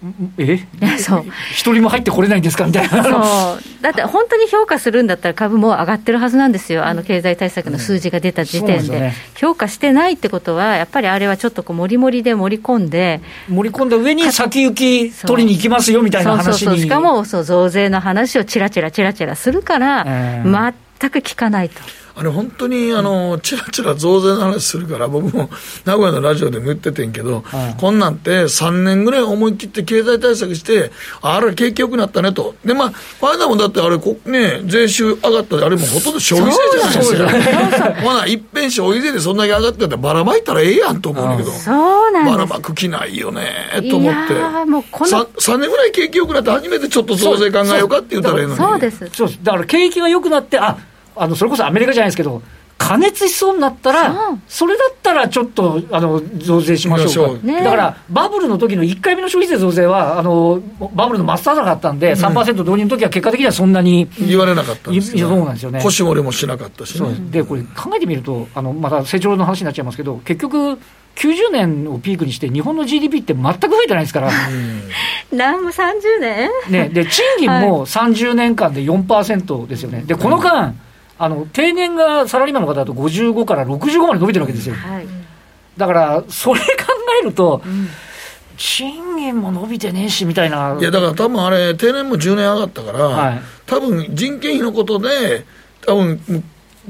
[0.05, 0.59] んえ？
[0.99, 1.25] そう。
[1.53, 2.67] 一人も入ってこれないんですか？
[2.67, 3.03] みたいな。
[3.03, 3.83] そう。
[3.83, 9.15] だって本当に評価するんだったら、株も上がってるはずなんですよ、あの経済対策の数字が出た時点で、そうなんでね。
[9.37, 16.79] 評価してないってことは、やっぱりあれはちょっとこう、もりもりで盛り込んで、盛り込んだ上に先行き取りに行きますよみたいなそうそうそう。
[16.79, 20.43] しかもそう増税の話をちらちらちらちらするから、え
[21.01, 21.81] 全く聞かないと。
[22.19, 25.51] あれ本当にあのちらちら増税の話するから僕も
[25.85, 27.45] 名古屋のラジオでも言っててんけど、
[27.79, 32.55] こんなんて3年ぐらい思い切って経済対策してあれ景気良くなったねと。
[32.65, 41.51] でまあファイザーもだってあれこね税収上がったあれもほとんど消費税じゃないですか ほな一遍消費税でそんだけ上がってたらばらまいたらええやんと思うんだけど。
[41.53, 41.71] そ
[42.09, 43.47] うなんばらまく気ないよね
[43.91, 44.33] と思って。
[44.33, 48.57] いやーもうこの 3, 3年ぐらい景気良くなって初めてちょっと増税考えようかって言ったらええのに。
[48.57, 49.11] そうです。
[49.13, 49.41] そうです。
[49.43, 50.79] だから景気が良くなって、あ
[51.17, 52.43] あのそれこそアメリカじゃないですけど、
[52.79, 54.15] 加熱しそうになったら、
[54.47, 57.65] それだったらちょっとあの増税しましょうか、ね。
[57.65, 60.61] だからバブルの時の1回目の消費税増税は、あの
[60.95, 65.81] バブルの真っ只中だったんで、3%導入の時は結果的にはそんなに、言われなかったんですそうなんですよね。
[65.83, 67.09] 腰漏れもしなかったしね。
[67.31, 70.79] でこれ、考えてみると、あのまた成長の話になっちゃいますけど、結局、
[71.17, 74.31] 90年をピークにして、日本の GDP って全く増えてないですから。
[75.33, 76.51] 何も30年？
[76.69, 80.75] ね、で賃金も30年間で4%ですよね、でこの間、
[81.19, 85.07] あの定年がサラリーマンの方だと55から65まで伸びてるわけですよ、はい。
[85.77, 86.67] だからそれ考
[87.23, 87.63] えると、
[88.57, 93.41] 賃金も伸びてねえしみたいな、いやだから多分あれ定年も10年上がったから、はい。
[93.67, 95.45] 多分人件費のことで
[95.87, 96.21] 多分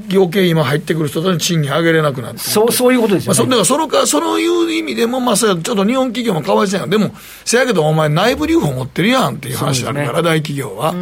[0.07, 3.51] 業界今入ってくる人たちに賃金上げれなくなってそうそういうことですまあ、そよね。
[3.51, 6.89] だからそのか、そういう意味でも、まあ、ちょっと日本企業もかわいそうやん。
[6.89, 7.11] でも、
[7.45, 10.93] せやけどお前内部留保持ってるやんっていう話になるから、そう大企業は。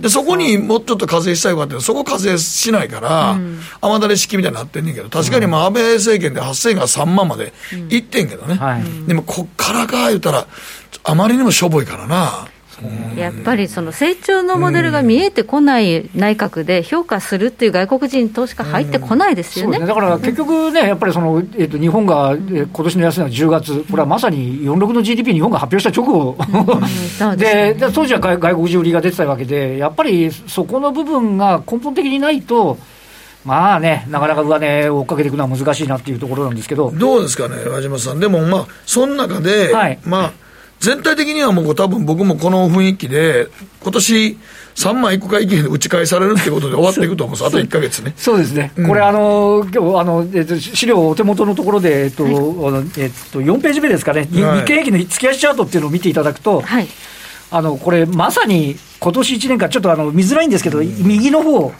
[0.00, 3.38] で、そこにもうちょっと課税したいかって、そこ課税しないから、
[3.80, 7.52] 甘だれ式みたいになってんねんけど、確かにまあ、安倍政権で8000が3万まで
[7.90, 8.54] いってんけどね。
[8.54, 10.46] はいでも、こっからか言ったら、
[11.04, 12.46] あまりにもしょぼいからな。
[13.16, 19.78] やっぱりその成長のモデルが見えてこない内閣で評価するっていう外国人投資家入ってこないですよね。
[19.78, 20.00] そうですね、。
[20.02, 26.36] だから結局ね、やっぱりその、えっと日本が、えー今年の安値は10月、これはまさに46の GDP、日本が発表した直後、
[27.36, 27.74] でね。
[27.74, 32.78] で当時は外外国人売りが出てたわけで、やっぱりそこの部分が根本的にないと、
[33.44, 38.20] まあね、なかなか上値を追っかけていくのは難しいなっていうところなんですけど、どうですかね、和島さん。
[38.20, 39.98] でもまあ、その中で、はい。
[40.04, 40.32] まあ、
[40.80, 43.48] 全体的にはもう多分僕もこの雰囲気で、
[43.82, 44.38] 今年
[44.76, 48.14] 3万いくかいけ打ち返されるってことで終わっていくと思うんです、 あと1か月ね。
[48.16, 54.58] そうですね、これ、あの今日あの、えっと、資料、お手元のところで、えっとあのえっと、4ページ目ですかね、にはい。
[54.60, 56.88] 日経平均の月足チャートっていうのを見ていただくと、はい。
[57.50, 61.72] あのこれ、まさに今年1年間、ちょっとあの見づらいんですけど、右の方、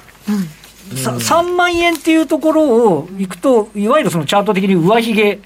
[0.96, 5.38] さ3万円っていうところをいくと、いわゆるそのチャート的に上髭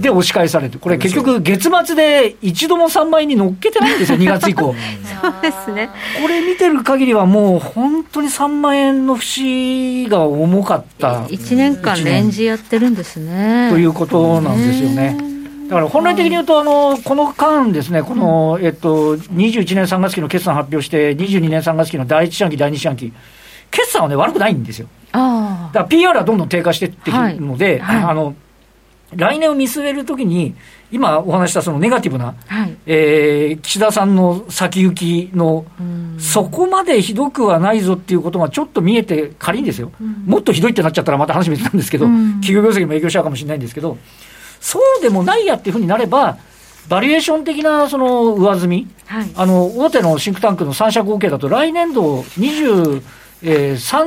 [0.00, 4.74] で押し返されて、これ、結局、月末で一度も3万円に乗っけてないんですよ、 2月以降。
[5.20, 5.90] そうですね。
[6.20, 11.24] これ見てる限りは、もう本当に3万円の節が重かった。
[11.24, 13.68] 1年間レンジやってるんですね。
[13.70, 15.16] ということなんですよね。
[15.68, 23.12] だから本来的に言うと、あのこの間ですね、この、えっと、21年3月期の決算発表して、22年3月期の第1四半期、第2四半期、
[23.70, 24.88] 決算はね、悪くないんですよ。
[25.12, 28.34] あだから PR はどんどん低下していってるので、はいはいあの
[29.16, 30.54] 来年を見据えるときに、
[30.90, 32.54] 今お話したそのネガティブな、あ。
[32.54, 32.76] はい。
[32.86, 35.64] えー岸田さんの先行きの、
[36.18, 39.92] そこまでひどくはないぞっていうことがちょっと見えて、仮にですよ、
[40.26, 43.96] もっとひどいってなっちゃったらまた話別なんですけど、うん企業業績も影響しちゃうかもしれないんですけど、
[44.60, 46.36] そうでもないやっていうふうになれば、
[46.88, 49.30] バリエーション的なその上積み、はい。
[49.34, 53.02] あの大手のシンクタンクの3社合計だと、来年度23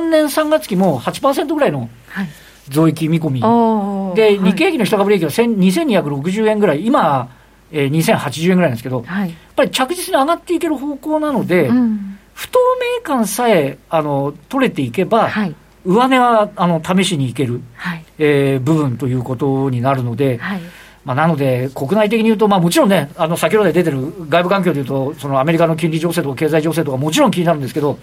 [0.08, 2.28] 年3月期も8%ぐらいのはい。
[2.70, 3.40] 増益見込み。
[3.40, 5.56] で、はい日経平均の一株利益は1000
[6.02, 7.28] 2260円ぐらい、今、
[7.72, 9.34] えー、2080円ぐらいなんですけど、やっはい。
[9.54, 12.18] ぱり着実に上がっていける方向なので、うん。
[12.34, 12.58] 不透
[12.96, 15.54] 明感さえあの取れていけば、はい。
[15.84, 18.04] 上値はあの試しにいける、はい。
[18.18, 20.60] えー部分ということになるので、はい。
[21.04, 27.96] まあ、なので、国内的に言うと、まあ、もちろんね、あの先ほど出てる外部環境でいうと、そのアメリカの金利情勢とか経済情勢とか、もちろん気になるんですけど、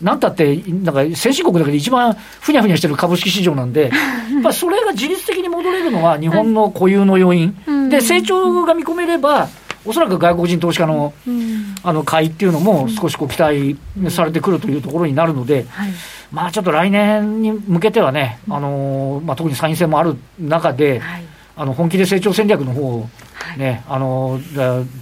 [0.00, 3.84] なんたって、なんか先進国だけで一番ふにゃふにゃしてる株式市場なんで、
[4.32, 9.48] やっぱりそれが自律的に戻れるのは日本の固有の要因、うんで成長が見込めれば、
[9.84, 11.74] おそらく外国人投資家のうん。
[11.82, 13.76] あの買いっていうのも少しこう期待
[14.10, 15.90] されてくるというところになるので、はい。
[16.32, 21.24] まあちょっと来年に向けてはね、あのまあ、特に参院選もある中で、はい。
[21.58, 23.08] あの本気で成長戦略の方を
[23.56, 24.40] ね、あの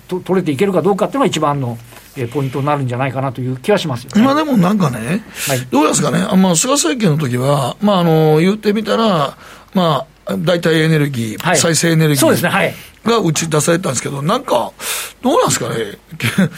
[0.08, 1.78] 取れていけるかどうかっていうのが一番の、
[2.16, 4.22] えーポイントになるんじゃないかなという気はしますよね。
[4.22, 5.60] 今でもなんかね、はい。
[5.70, 9.36] どうですかね、あまあ、菅政権の時は、まあ、あの言ってみたら、
[9.74, 11.56] まあ、代替エネルギー、はい。
[11.56, 12.74] 再生エネルギそうですね、ーはい。
[13.04, 14.72] が打ち出されたんですけど、なんか、
[15.22, 15.76] どうなんですかね、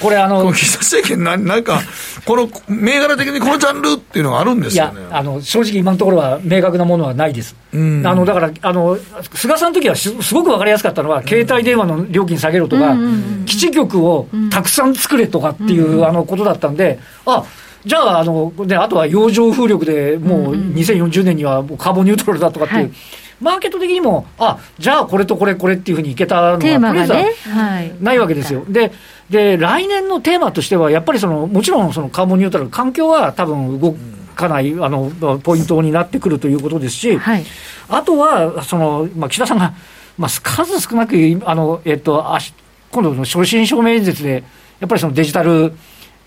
[0.01, 1.81] これあの こ岸田政権な、なんか、
[2.25, 5.09] この銘柄的にこのジャンルっていうのがあるんでいやすよね。
[5.11, 7.57] あの正直、今のところは明確なものはないです。
[7.73, 8.07] うん。
[8.07, 8.97] あのだからあの、
[9.35, 12.97] 菅さんの時はすすごく分かりやすかったのは、携帯電話の料金下げろとか、
[13.45, 17.45] 基地局をたくさん作れとかっていう、あのことだったんで、あ
[17.85, 22.93] じゃああの、ね、あとは洋上風力でもう2040年にはもうカーボンニュートラルだとかっていう、はい
[23.41, 27.95] マーケット的にも、あじゃあこれとこれ、これっていうふうにいけたのが、テーマがねははい。
[28.01, 28.65] ないわけですよ。
[28.69, 28.93] で
[29.31, 33.95] で来年のテーマとしては、やっぱりそのもちろんそのカーボンニュートラル、環境は多分動
[34.37, 35.11] かないあの
[35.43, 37.45] ポイントになってくるということですし、はい。
[37.89, 39.75] あとはその、まあ、岸田さんが、
[40.19, 42.55] まあ、数少なくあの、えっと、あし
[42.91, 44.45] 今度の所信証明演説で、
[44.81, 45.73] やっぱりそのデジタル、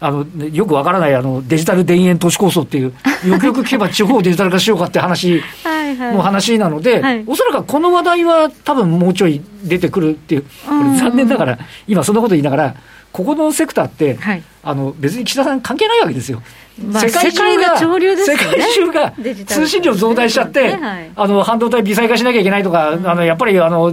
[0.02, 2.94] あのよくわからないあのデジタル田園都市構想っていう、
[3.28, 6.16] よ くよく聞けば地方をデジタル化しようかって話はいはい。
[6.16, 7.24] の話なので、はい。
[7.28, 12.76] おそらくこの話題は多分もうちょい出てくるっていう、これ残念ながら、今そんなこと言いながら、
[13.12, 14.44] ここのセクターって、はい。
[14.64, 16.42] あの別に岸田さん関係ないわけですよ。
[16.82, 18.44] まあ世界が潮流ですよね。
[18.44, 19.14] 世界中が
[19.46, 23.92] 通信量増大しちゃって、はいあの半導体微細化しなきゃいけないとか、あのやっぱりあの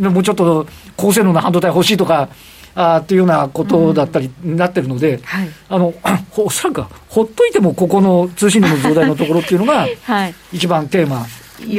[0.00, 2.28] もうちょっと高性能な半導体欲しいとか。
[2.74, 5.48] あーっていうようなことだったりなってるので、はい。
[5.68, 5.94] あの
[6.36, 10.34] おそらくほっといてもここの通信量の増大のところっていうのが はい。
[10.52, 11.26] 一番テーマ、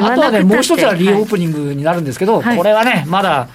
[0.07, 2.57] あとはね、もう一つはリオープニングになるんですけど、はい。
[2.57, 3.47] これはね、まだ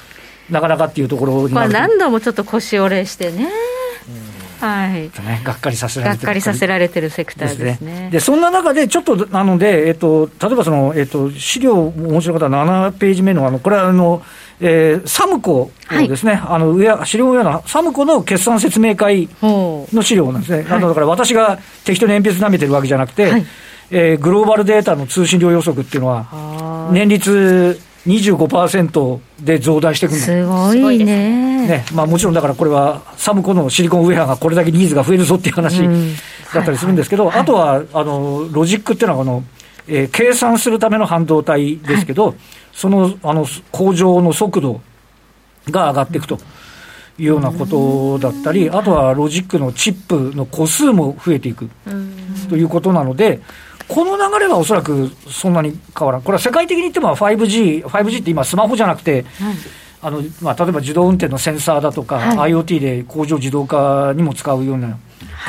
[0.50, 1.72] なかなかっていうところになる。
[1.72, 3.48] と何度もちょっと腰折れしてね、
[4.60, 5.10] はい、ね、
[5.44, 6.26] がっかりさせられてる。
[6.26, 8.02] がっかりさせられてるセクターですね。。
[8.02, 14.22] ねで、そんな中で、ちょっと、なので、えっと、例えばその、えっと、資料、面白かった7ページ目の、あの、これはあの、
[14.60, 15.70] えーサムコ
[16.08, 20.66] ですね、あの、上、資料上のサムコの決算説明会の資料なんですね。
[20.68, 23.46] あのだから私が適当に鉛筆舐めてるわけじゃなくて、はい。
[23.90, 30.72] えーグローバルデータの通信量予測っていうのは、あ年率25%で増大していくんーです。
[30.72, 31.66] すごいね。
[31.66, 31.84] ね。
[31.94, 36.14] まあ、もちろんだからこれはサムコのシリコンウェアがこれだけニーズが増えるぞっていう話うん。
[36.52, 39.44] だったりするんですけど、あとはあのロジックっていうのはこの、
[39.86, 42.34] えー計算するための半導体ですけど、
[42.78, 44.80] そのあの工場の速度
[45.68, 46.38] が上がっていくと
[47.18, 51.68] いうようなことだったり、あとはロジックのチップの個数も増えていく
[52.48, 53.40] ということなので、
[53.88, 59.24] この流れはおそらくそんなに変わらん、これは世界的に言っても 5G、5G って今、スマホじゃなくて、
[60.00, 62.52] あのまあ、例えば自動運転のセンサーだとか、はい。
[62.52, 64.96] IoT で工場自動化にも使うような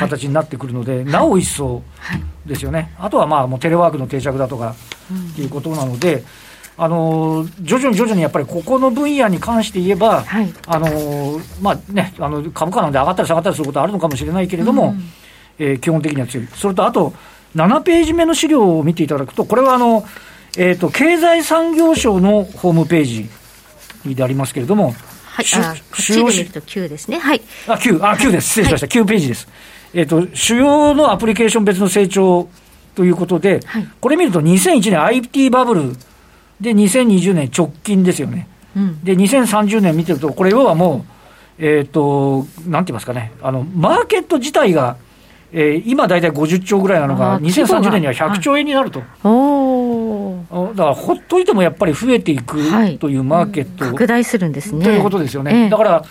[0.00, 1.80] 形になってくるので、なお一層
[2.44, 4.74] ですよね、あとはまあもうテレワークの定着だとか
[5.32, 6.24] っていうことなので、
[6.82, 14.94] あの徐々に徐々にやっぱりここの分野に関して言えば、はいあのまあね、あの株価なんで上がったり下がったりすることはあるのかもしれないけれども、
[15.58, 17.12] えー基本的には強い、それとあと、
[17.54, 20.06] 7ページ目の資料を見ていただくと、これはあの、
[20.56, 24.94] えー、と経済産業省のホームページでありますけれども、
[25.26, 27.18] はい、しあこっちで見ると9ですね。
[27.18, 27.42] はい。
[27.68, 28.48] あ、9、あ、9です。
[28.48, 28.86] 失礼しました。
[28.86, 29.48] 9ページです。
[29.92, 32.48] えっ、と、主要のアプリケーション別の成長
[32.94, 35.96] ということで、はいこれ見ると2001年 IT バブル
[36.60, 38.46] で2020年直近ですよね。
[38.76, 39.04] うん。
[39.04, 41.04] で、2030年見てると、これ要はも
[41.58, 44.96] う、えっ、と、なんて言いますかね、あの、マーケット自体が、
[45.52, 49.02] えー今大体50兆ぐらいなのが、あー規模が2030年には100兆円になると。
[49.24, 50.68] おー。
[50.68, 54.84] あだから、ほっといてもやっぱり増えていくはいというマーケット、拡大するんですね。
[54.84, 55.64] ということですよね。
[55.64, 56.04] ええだから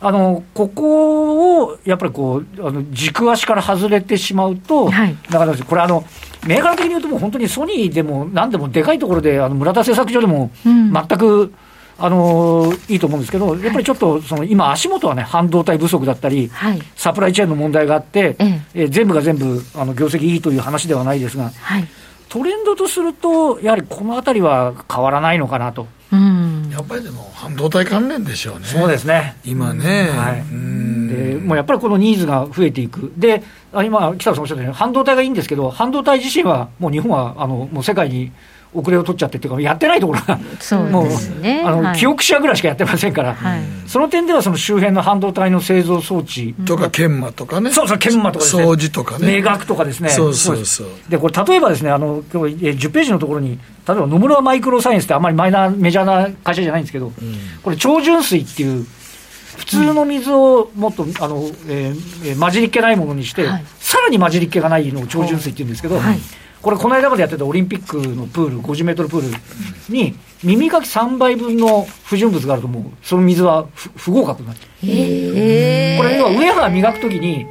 [0.00, 6.04] あのここをやっぱりこうあの軸足から外れてしまうと、はいなかなかこれあの、
[6.46, 11.52] 銘柄的に言うと、もう本当にソニーでもなんでもでかいところで、あの村田製作所でもうん全く、
[11.96, 16.82] あのいいと思うんですけど、やっぱりちょっとその今、足元はね、半導体不足だったり、はい。
[16.96, 21.88] サプライチェーンの問題があって、ええー全部が全部あの業績いいという話ではないですが、はい。
[22.34, 25.86] トレンドとすると、やはりこのあたりは変わらないのかなと。
[26.12, 26.68] うん。
[26.68, 28.66] やっぱりでも半導体関連でしょうね。
[28.66, 29.36] そうですね。
[29.44, 30.08] 今ね。
[30.10, 38.32] はいうんでもうやっぱりこのニーズが増えていく、であ今、北野さんおっしゃったように、半導体がいいんですけど、半導体自身はもう日本はあのもう世界に
[38.74, 41.62] 遅れを取っちゃってっていうか、やってないところが、そうもうですね。
[41.64, 41.98] あの、はい。
[41.98, 43.60] 記憶者ぐらいしかやってませんから、はい。
[43.86, 47.70] その点ではその周辺の半導体の製造装置、とか研磨とかね。
[47.70, 49.36] そうそう、研磨とかですね、掃除とかね。
[49.36, 50.86] 明学とかですね、そうそうそう。
[51.08, 53.50] でこれ、例えばですね、あの今日えー10ページのところに、
[53.86, 57.12] 例えば野村マイクロサイエンスってあんまりマイナー、メジャーな会社じゃないんですけど、
[57.62, 58.86] これ、超純水っていう、
[59.56, 63.64] 普通の水をもっと、あのえーえー混じりっ気ないものにして、はい。
[63.78, 66.18] さらに混じりっ気がないのを超純水って言うんですけど、はい
[66.64, 69.36] これ、この間までやってたオリンピックのプール、50メートルプール
[69.94, 74.68] に、耳かき3杯分の不純物があると、もうその水は不不合格になっちゃう。
[74.84, 77.44] えーこれ要はウェハー磨くときに、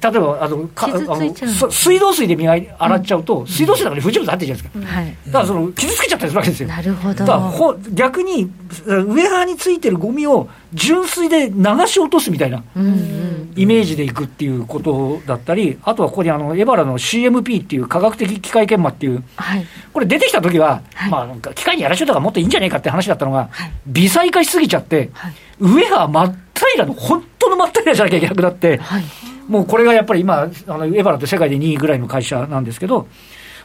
[0.00, 4.94] 例えばあのかあのそ水道水で磨い洗っちゃうと、水道水の中に不純物入ってるじゃないですか。
[4.94, 5.16] はい。
[5.26, 6.68] だからその傷つけちゃったりするわけですよ。
[6.68, 7.14] なるほど。
[7.14, 8.44] だからほ逆に、
[8.86, 13.41] ウェハーについてるゴミを純水で流し落とすみたいなうんうん。
[13.56, 19.66] イメージでいくっていうことだったり、あとはここにあのエバラの CMP っていう科学的機械研磨っていう、はい。
[19.92, 25.34] これ出てきた時は、はいまあなんか機械にやらしといた方がもっといいんじゃないかって話だったのが、はい微細化しすぎちゃって、はい。
[25.60, 29.04] ウェハー真っ平らの、本当の真っ平らじゃなきゃいけなくなって、はい。
[29.48, 33.06] もうこれがやっぱり今、あのエバラって世界で2位ぐらいの会社なんですけど、やっ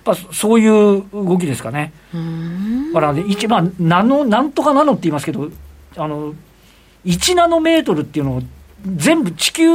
[0.04, 1.94] ぱそういう動きですかね。
[2.94, 5.50] だから、ね、一番ナノ、なんとかナノって言いますけど、
[5.96, 6.34] あの
[7.06, 8.42] 1ナノメートルっていうのを
[8.86, 9.70] 全部地球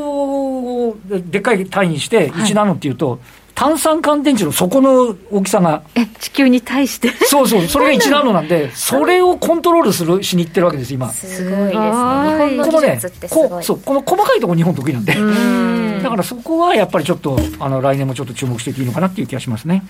[0.00, 3.20] をでっかい単位にして1ナノっていうと、はい
[3.54, 5.84] 炭酸乾電池の底の大きさが。
[5.94, 7.10] え、地球に対して？
[7.10, 11.10] そうそう、 それが1ナノなんで、それをコントロールするしにいってるわけです、今。
[11.12, 11.70] すごいですね。
[11.70, 13.48] 日本の技術ってすごい。
[13.48, 15.14] こそう、この細かいところ日本得意なんで。
[16.02, 19.84] だからそこはやっぱりちょっと、あの、来年もちょっと注目していいのかなっていう気がしますね。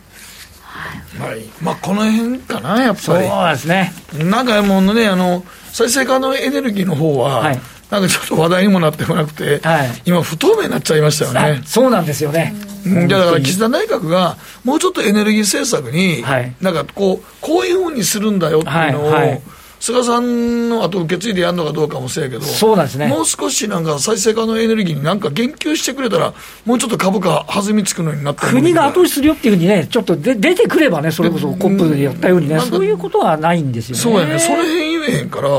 [1.18, 2.98] はい、まあ、この辺かな、やっぱり。
[2.98, 3.92] そうですね。
[4.18, 7.60] なんかもうね、あの、再生可能エネルギーの方は、はい、
[7.94, 11.62] なんかちょっと話題にもなってこなくて、はい、今、不透明になっちゃいましたよね。
[11.64, 12.52] そうなんですよね。
[12.84, 19.42] うん、だから岸田内閣が、もうちょっとエネルギー政策に、はい、なんかこう、こういうふうにするんだよっていうのを、はいはい。
[19.78, 26.32] 菅さんの後受け継いでやるのかどうかもそうやけど、そうなんですね、もう少しなんか再生可能エネルギーになんか言及してくれたら、
[26.64, 34.02] もうちょっと株価、弾みつくのになった国が後押しするよっていうふうにね、ちょっとで出てくればね、それこそコップでやったようにね、そういうことはないんですよね。
[34.02, 35.50] そうやね、その辺言えへんから、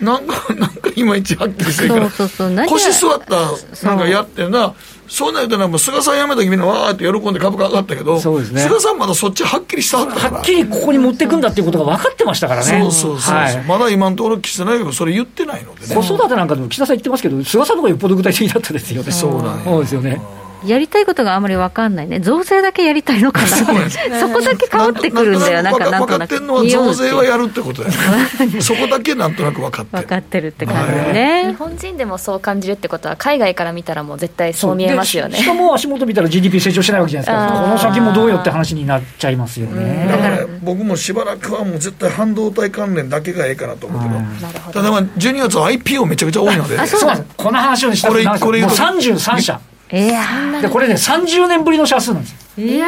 [0.00, 4.74] なんか、なんかいまいちはっきりしてるから、そうそうそう腰座った、なんかやってるな。
[5.08, 12.80] そうなるとね、もう菅さん辞めた時みんなわーって喜んで株価上がったけど、そうですね、菅さんまだそっちはっきりしたはったはっきりここに持っていくんだっていうことが分かってましたからね。
[12.82, 15.94] そうそうそう、はい、まだ今のところ岸田内閣それ言ってないのでね。
[15.96, 19.10] 子育てなんかでも岸田さん言ってますけど、菅さんの方がよっぽど具体的だったですよね。
[19.10, 19.62] そうだね。
[19.64, 20.22] そうですよね。
[20.64, 23.48] やりたいことがあまり分かんないね、増税だけやりたいのかな。
[23.48, 23.64] そ
[24.28, 26.10] こだけ変わってくるんだよ、なんかなんとなく。
[26.10, 29.96] 分かってんのは増税はやるってことだよね、 そこだけなんとなく分かって。
[29.96, 30.02] る。
[30.02, 35.38] 分かってるって感じね、日本人でもそう感じるってことは、海外から見たらもう絶対そう見えますよね。
[35.38, 40.06] しかも足元見たら GDP 成長しないわけじゃないですか、この先もどうよって話になっちゃいますよね。
[40.10, 49.60] だから僕もしばらくはもう絶対半導体関連だけがええかなと思うけど、ただまあ12月は IPO めちゃくちゃ多いので、そうなんです、この話をしたこれこれもう33社。
[49.92, 52.66] いやでこれね30年ぶりの社数なんですよ。
[52.66, 52.86] いや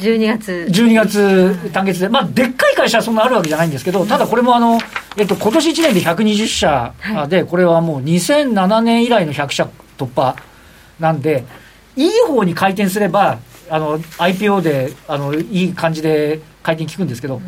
[0.00, 0.68] 12月。
[0.70, 2.08] 12月単月で。
[2.08, 4.78] まあでっかい会社はそんなあるわけじゃないんですけどただこれもあの、
[5.16, 6.94] えっと、今年1年で120社
[7.28, 10.36] で、これはもう2007年以来の100社突破
[11.00, 11.44] なんで
[11.96, 17.42] いい方に回転すればあの IPO であのいい感じで回転効くんですけど、うん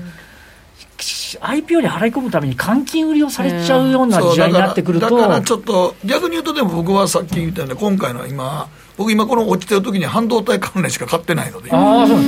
[1.00, 12.20] IPO に払い込むために換金売りをされちゃうような時代になってくると、だからちょっと、逆に言うと、でも僕はさっき言ったように、今回の今、僕、今、この落ちてる時に半導体関連しか買ってないので、あそう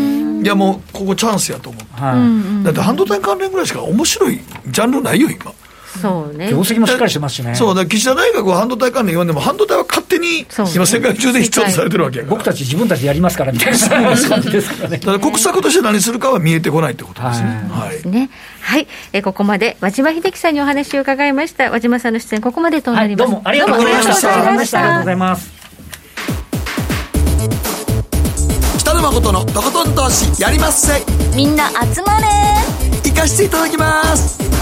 [0.43, 2.15] いやもう、ここチャンスやと思って、は
[2.63, 5.53] い、だって半導体関連ぐらいしか面白いジャンルないよ、今。
[6.01, 6.51] そうね。
[6.51, 7.55] 業績もしっかりしてますしね。
[7.55, 12.37] そう、だ岸田内閣は半導体関連言わんでも、半導体は勝手に、今、世界中で必要とされてるわけやから。
[12.37, 14.99] 僕たち自分たちでやりますからみたいな感じですからね。
[14.99, 17.49] ただ国策として何するかは見えてこないってことですね。
[17.71, 18.09] はい。
[18.09, 18.31] ね。
[18.61, 18.87] はい。
[19.13, 21.71] えここまで、和島秀樹さんにお話を伺いました。
[21.71, 23.31] 和島さんの出演、ここまでとなります。
[23.31, 24.29] どうもありがとうございました。
[24.29, 25.53] ありがとうございます。
[28.79, 31.03] 北野誠のとことん投資やりまっせ。
[31.37, 32.27] みんな集まれ。
[33.05, 34.62] 行かしていただきます。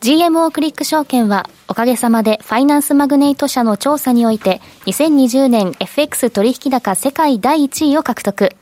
[0.00, 8.54] GMO クリック証券はおかげさまでファイナンスマグネイト社の調査において2020年 FX 取引高世界第1位を獲得。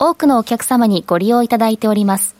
[0.00, 2.34] 多くのお客様にご利用いただいております。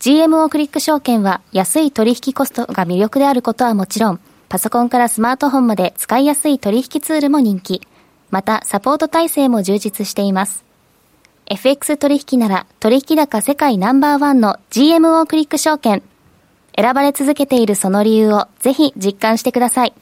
[0.00, 7.82] GMO クリック証券は安い取引コストが魅力であることはもちろん、パソコンからスマートフォンまで使いやすい取引ツールも人気。
[8.30, 10.64] また、サポート体制も充実しています。
[11.46, 16.02] FX 取引なら取引高世界ナンバーワンの GMO クリック証券。
[16.78, 19.94] 選ばれ続けているその理由をぜひ実感してください。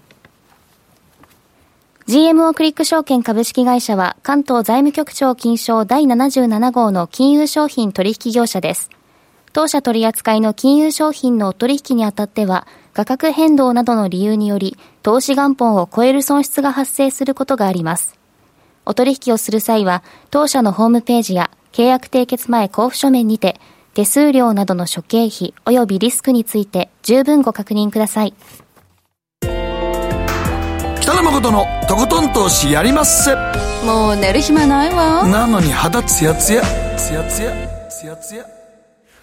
[2.06, 8.90] GMO クリック証券株式会社は関東財務局長金賞第77号の金融商品取引業者です。
[9.54, 18.18] 当社取扱いの金融商品の取引にあたっては価格変動などの理由により投資元本を超える損失が発生することがあります。
[18.84, 23.58] お取引をする際は当社のホームページや契約締結前交付書面にて
[23.96, 28.34] 手数料などの諸経費及びリスクについて十分ご確認ください。
[31.00, 33.34] 北野誠のとことん投資やりまっせ。
[33.86, 35.26] もう寝る暇ないわ。
[35.26, 36.60] なのに肌ツヤツヤ、
[36.98, 38.44] ツヤツヤ、ツヤツヤ。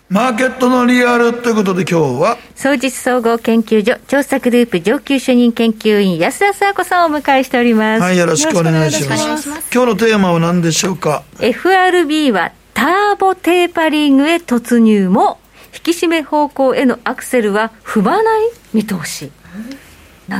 [0.09, 2.37] マーケットのリアルということで今日は？
[2.55, 15.39] 総実総合研究所調査グループ上級主任研究員安田沙子さんをお迎えしておりますはいよろしくお願いします今日のテーマは何でしょうか？FRB はターボテーパリングへ突入も、
[15.73, 19.31] 引き締め方向へのアクセルは踏まない見通し。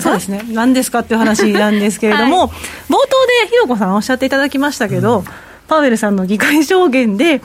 [0.01, 5.25] そうですね、何ですかっていう話なんですけれども、はい、冒頭でひろこさんおっしゃっていただきましたけど、うん、
[5.67, 7.41] パウエルさんの議会証言で、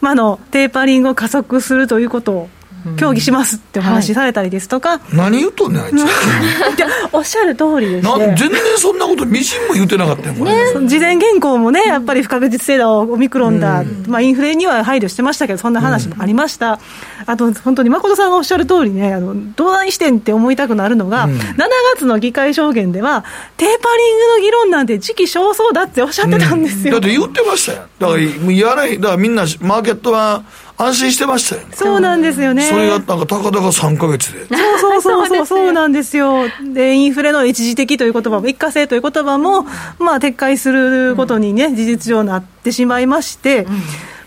[0.00, 2.48] まあの、テーパリングを加速するということを
[2.96, 5.94] 協議しますってお話しされたりですとか、何言うとんねんあいつ。
[7.12, 10.52] おっしゃる通りでしてな全然そんなことみじんも言うてなかったよこれ、
[10.86, 16.80] 事前原稿もね、やっぱり不確実性だ、オミクロンだ、まあ、インフレには配慮してましたけど、そんな話もありました、
[17.26, 21.56] あと本当に誠さんがおっしゃる通りね、あのどう何してんって思いたくなるのが、7
[21.94, 23.24] 月の議会証言では、
[23.56, 26.92] テーパリングの議論なんて時期尚早だっておっしゃってたんですよ。
[26.94, 30.42] だって言ってましたよだからやらだからみんなマーケットは
[30.84, 32.62] 安心してましたよそうなんですよね。
[32.62, 34.46] それがなんかたかだか3か月で
[34.80, 36.44] そうそうそうそう、そうなんですよ。
[36.74, 39.66] で、インフレの一時的という言葉も、一過性という言葉も、
[39.98, 43.66] まあ、撤回することにね、事実上なってしまいまして、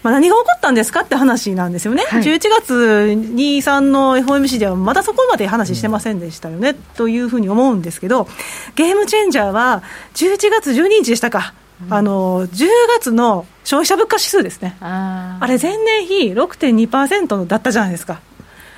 [0.04, 2.04] まあ、何が起こったんですかって話なんですよね。
[2.10, 8.28] 11月2、3の FOMC では、まだそこまで話してませんでしたよね、というふうに思うんですけど、
[8.76, 9.82] ゲームチェンジャーは、
[10.14, 11.54] 11月12日でしたか。
[11.90, 12.68] あの10
[12.98, 18.22] 月の消費者物価指数ですね、あれ、前年比6.2%だったじゃないですか、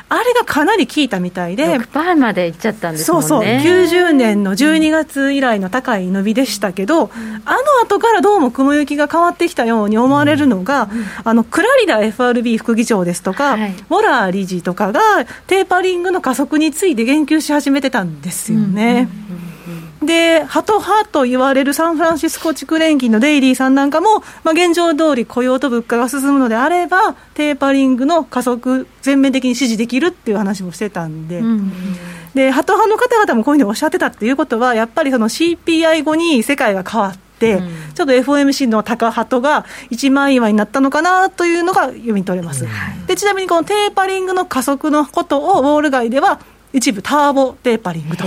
[0.10, 3.62] あれがかなり効いたみたいで、6%までいっちゃったんですもそうんね。
[3.62, 7.12] そう、90年の12月以来の高い伸びでしたけど、
[7.45, 10.89] あの後からどうも雲行きが変わってきたように思われるのが、
[11.26, 13.58] あのクラリダ FRB 副議長ですとか、
[13.89, 15.02] モラー理事とかが、
[15.48, 19.10] テーパリングの加速について言及し始めてたんですよね。
[20.02, 31.41] で、ハト派と言われるサンフランシスコ地区連銀のデイリーさんなんかも、まあ、現状通り雇用と物価が進むのであれば、テーパリングの加速、全面的に支持できるっていう話もしてたんで、
[32.36, 37.62] でハト派の方々もこういうふうにおっしゃってたっていうことは、やっぱりその CPI 後に世界が変わって、
[37.95, 42.68] ちょっと FOMC の高ハトが一枚岩になったのかなというのが読み取れます。
[43.08, 46.39] でちなみにこのテーパリングの加速のことをウォール街では
[46.74, 48.26] 一部ターボテーパリングと。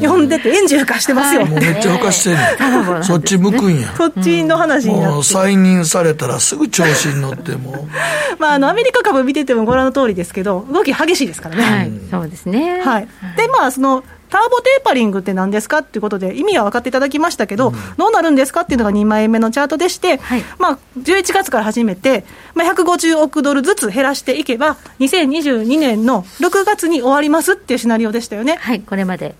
[0.00, 1.44] 呼んでてエンジン吹かしてますよ。
[1.46, 2.98] もうめっちゃ吹かしてんね。
[3.00, 3.92] んそっち向くんや。
[3.96, 5.08] そっちの話になって。
[5.14, 7.88] もう再任されたらすぐ調子に乗っても。
[8.38, 11.62] まあ、あのアメリカ株見ててもご覧の通りですけど、動き激しいですからね。
[11.62, 12.80] はい、そうですね。
[12.84, 20.20] はい、で、まあ、そのターボテーパリングって何ですかっていうことで、意味は分かっていただきましたけど、どうなるんですかっていうのが2枚目のチャートでして、
[20.58, 22.24] まあ、11月から始めて、
[22.54, 28.56] まあ、150億ドルずつ減らしていけば、2022年の6月に終わりますっていうシナリオでしたよね。
[28.60, 29.34] はい、これまで。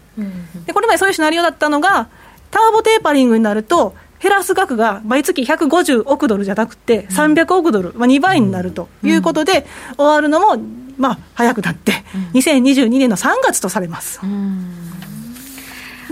[0.66, 2.09] でこれまでそういうシナリオだったのが、
[2.51, 9.66] ターボテーパリングになると、減らす額が毎月150億ドルじゃなくて、300億ドル、まあ、2倍になるということで、
[9.97, 10.62] 終わるのも、
[10.99, 11.93] まあ、早くなって、
[12.35, 14.21] 2022年の3月とされます。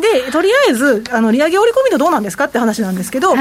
[0.01, 3.35] でとりあえずあの利上げ織り込み度どうなんですかって話なんですけど、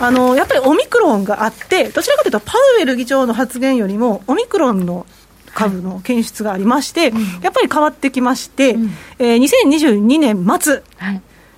[0.00, 5.06] あのやっぱりオミクロンがあって、どちらかというと、パウエル議長の発言よりも、オミクロンの
[5.54, 7.12] 株の検出がありまして、
[7.42, 8.76] やっぱり変わってきまして、
[9.18, 10.82] えー2022年末、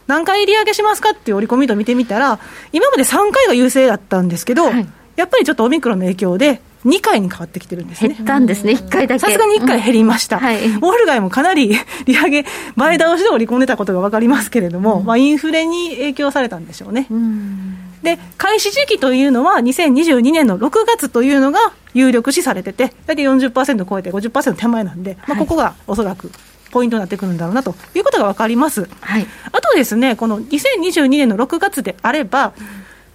[0.07, 2.39] 何回利上げしますかっていう織り込み度見てみたら、
[2.73, 4.71] 今まで3回が優勢だったんですけど、
[5.17, 8.15] やっぱりちょっとオミクロンの影響で、2回に変わってきてるんですね。
[8.15, 9.19] 減ったんですね、1回だけ。
[9.21, 10.39] さすがに1回減りました。
[10.39, 11.77] ウォール街もかなり
[12.07, 12.45] 利上げ、
[12.75, 17.07] 前倒しで織り込んでたことが分かりますけれども、まあ、インフレに影響されたんでしょうね。
[18.03, 26.33] で、開始時期というのは、2022年の6月というのが有力視されてて、大体40%超えて50%手前なんで、まあ、ここがおそらく
[26.73, 28.89] ポイントになってくるんだろうなということが分かります。
[29.53, 32.53] あとですね、この2022年の6月であれば、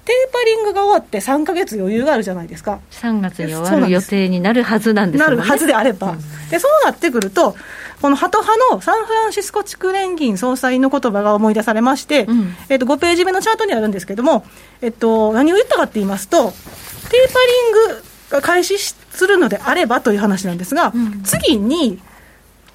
[0.05, 2.79] テーパリングが終わって3か月余裕があるじゃないですか。
[2.91, 5.35] 3月に終わる予定になるはずなんですよね。
[5.35, 6.15] なるはずであれば、
[6.49, 7.55] でそうなってくると、
[8.01, 12.25] このハト派のサンフランシスコ地区連銀総裁の言葉が思い出されまして、
[12.69, 14.45] えっと5ページ目のチャートにあるんですけども、
[14.81, 20.93] えっと、何を言ったかって言いますと、テーパリングが開始するのであればという話なんですが、
[21.25, 21.99] 次に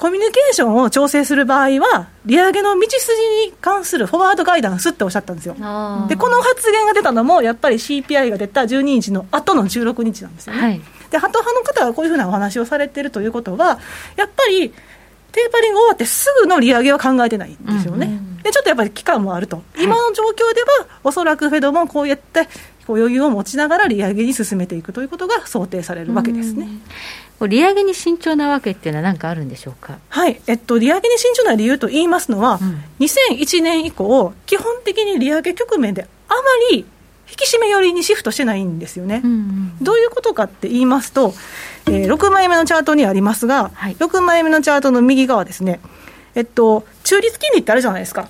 [0.02, 3.12] コミュニケーションを調整する場合は、利上げの道筋
[3.46, 5.54] に関するフォワードガイダンスっておっしゃったんですよ。
[5.54, 10.80] で、この発言が出たのも、やっぱり CPI が出た12日の後の16日なんですよね。
[11.12, 13.78] で、ハト派の方がこういうふうなお話をされてるということは、
[14.16, 18.20] やっぱり、テーパリング終わってすぐの利上げは考えてないんですよね。
[18.42, 19.62] で、ちょっとやっぱり期間もあると。
[19.78, 22.48] 今の状況では、おそらくフェドもこうやって、
[22.86, 26.68] こう余裕を持ちながら利上げに進めていくということが想定されるわけですね。
[27.48, 29.98] 利上げに慎重なわけっていうのは何かあるんでしょうか？
[30.08, 32.60] はい、えっと、利上げに慎重な理由と言いますのは、
[33.00, 39.22] 2001年以降、基本的に利上げ局面であまり引き締め寄りにシフトしてないんですよね。
[39.80, 41.34] どういうことかって言いますと、
[41.86, 45.80] えー6枚目のチャートにありますが、6枚目のチャートの右側ですね、
[46.34, 48.28] えっと、中立金利ってあるじゃないですか、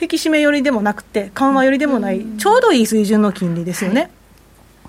[0.00, 4.10] 引き締め寄りでもなくて、緩和寄りでもない、ちょうどいい水準の金利ですよね。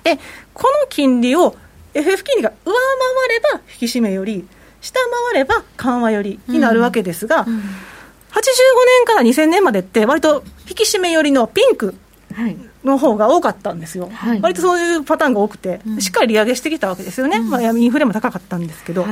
[0.04, 0.18] で、
[0.54, 1.56] この金利を
[1.94, 4.46] FF 金利が上回れば引き締めより、
[4.82, 5.00] 下
[5.32, 11.96] 回れば緩和よりになるわけですが、85年から2000年までって、割と引き締め寄りのピンク
[12.84, 19.06] の方が多かったんですよ、割とそういうパターンが多くて、しっかり利上げしてきたわけですよね、まあ、インフレも高かったんですけど、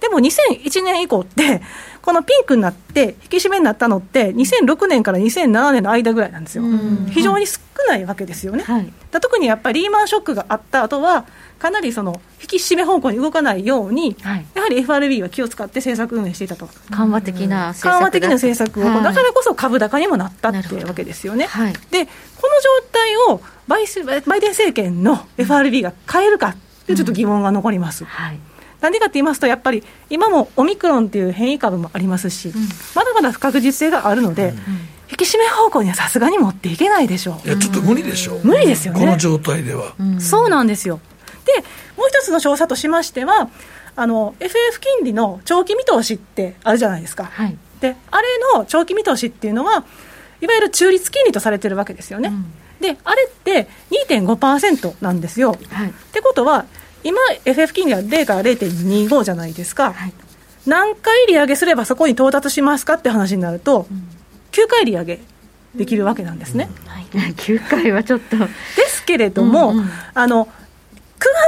[0.00, 1.62] でも2001年以降って、
[2.02, 6.64] このピンクになって、引き締めになったのって、2006年から2007年の間ぐらいなんですよ、
[7.10, 8.64] 非常に少ないわけですよね。
[8.64, 11.24] はい、特にやっぱりリーマンショックがあった後は、
[11.58, 16.68] かなりその引き締め方向に動かないように、はい、やはり FRB は気を使って政策運営していたと。
[16.90, 21.46] 緩和的な政策緩和的な政策を、はい、だからこそ株高にもなったっていうわけですよね。
[21.46, 23.84] はい、で、この状態をバイ
[24.24, 28.04] バイデン政権の FRB が変えるかってちょっと疑問が残ります。
[28.04, 28.40] うんはい
[28.80, 34.56] なんでかって言いますと、やっぱり今もオミクロンっていう変異株もありますし、うん、まだまだ不確実性があるので、うん、
[35.10, 37.48] 引き締め方向にはさすがに持っていけないでしょう。
[37.48, 38.40] いや、ちょっと無理でしょう。
[38.44, 39.00] 無理ですよね。
[39.00, 39.94] この状態では。
[39.98, 41.00] うん、そうなんですよ。
[41.44, 41.52] で、
[41.96, 43.50] もう一つの調査としましては、
[43.96, 47.24] あの FF 金利の長期見通しってあるじゃないですか。
[47.24, 49.84] はい、で、あれの長期見通しっていうのは、
[50.40, 52.32] いわゆる中立金利とされてるわけですよね。
[52.80, 53.68] で、あれって
[54.08, 55.58] 2.5%なんですよ。
[55.72, 56.66] はい、ってことは、
[57.08, 60.12] 今、FF 金利は0から0.25じゃないですか、はい、
[60.66, 64.08] 何回利上げすればそこに到達しますかって話になると、うん、
[64.52, 65.20] 9回利上げ
[65.74, 66.68] できるわけなんですね。
[66.84, 67.20] うん。
[67.20, 68.36] はい、9回はちょっと。
[68.36, 68.46] で
[68.88, 70.50] すけれども、うんうん、あの9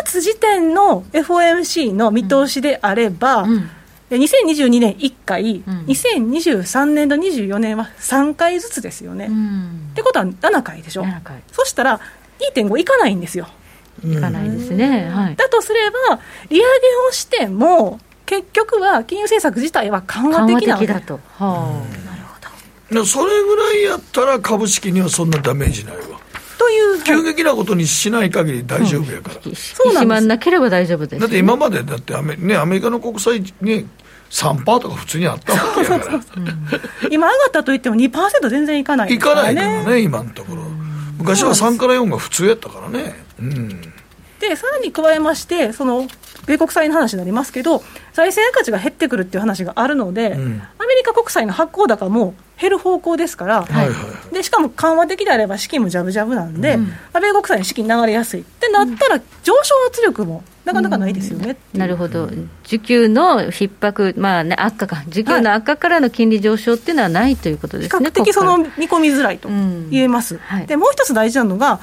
[0.02, 3.70] 月時点の FOMC の見通しであれば、うん、
[4.08, 9.26] 2022年1回、うん、2023年度、24年は3回ずつですよね。
[9.26, 11.04] うん、ってことは7回でしょ、
[11.52, 12.00] そしたら
[12.54, 13.46] 2.5いかないんですよ。
[14.05, 16.66] いかないですね、はい、だとすれば、利上げ
[17.09, 21.14] をしても、結局は金融政策自体は緩和的な的だと。
[21.14, 23.05] はあ、なるほど。
[23.05, 26.20] それぐらいやったら、株式にはそんなダメージないわ。
[26.61, 33.86] という急激なことにしない限り大丈夫やから、うん、そうなんなければ大丈夫です、ね、だって今までだってアメ,、ね、アメリカの国債ね
[34.28, 36.20] 3%とか普通にあったわけやから。
[37.11, 40.62] 今上がったといっても2%全然いかない、ね、いかないからね今のところ。
[41.16, 43.01] 昔は3から4が普通やったからね。
[43.24, 43.30] うん
[44.41, 46.09] でさらに加えまして、その
[46.47, 47.82] 米国債の話になりますけど、
[48.12, 53.84] 財政価値が減ってくるっていう話があるので、うん、アメリカ国債の発行高も減る方向ですから、は
[54.30, 58.41] い、でしかも緩和的であれば資金もじゃぶじゃぶなんで、うん、米国債に資金流れやすい。
[58.41, 61.76] ってなったら、上昇圧力もなかなかないですよね、う。
[61.76, 62.28] ん、なるほど、
[62.64, 70.38] 需給の逼迫、まあね、悪化か、需給の悪化からの金利上昇っていうのはないということですね、比較的その見込みづらいと言えます。
[70.38, 71.80] はい、でもう一つ大事なのが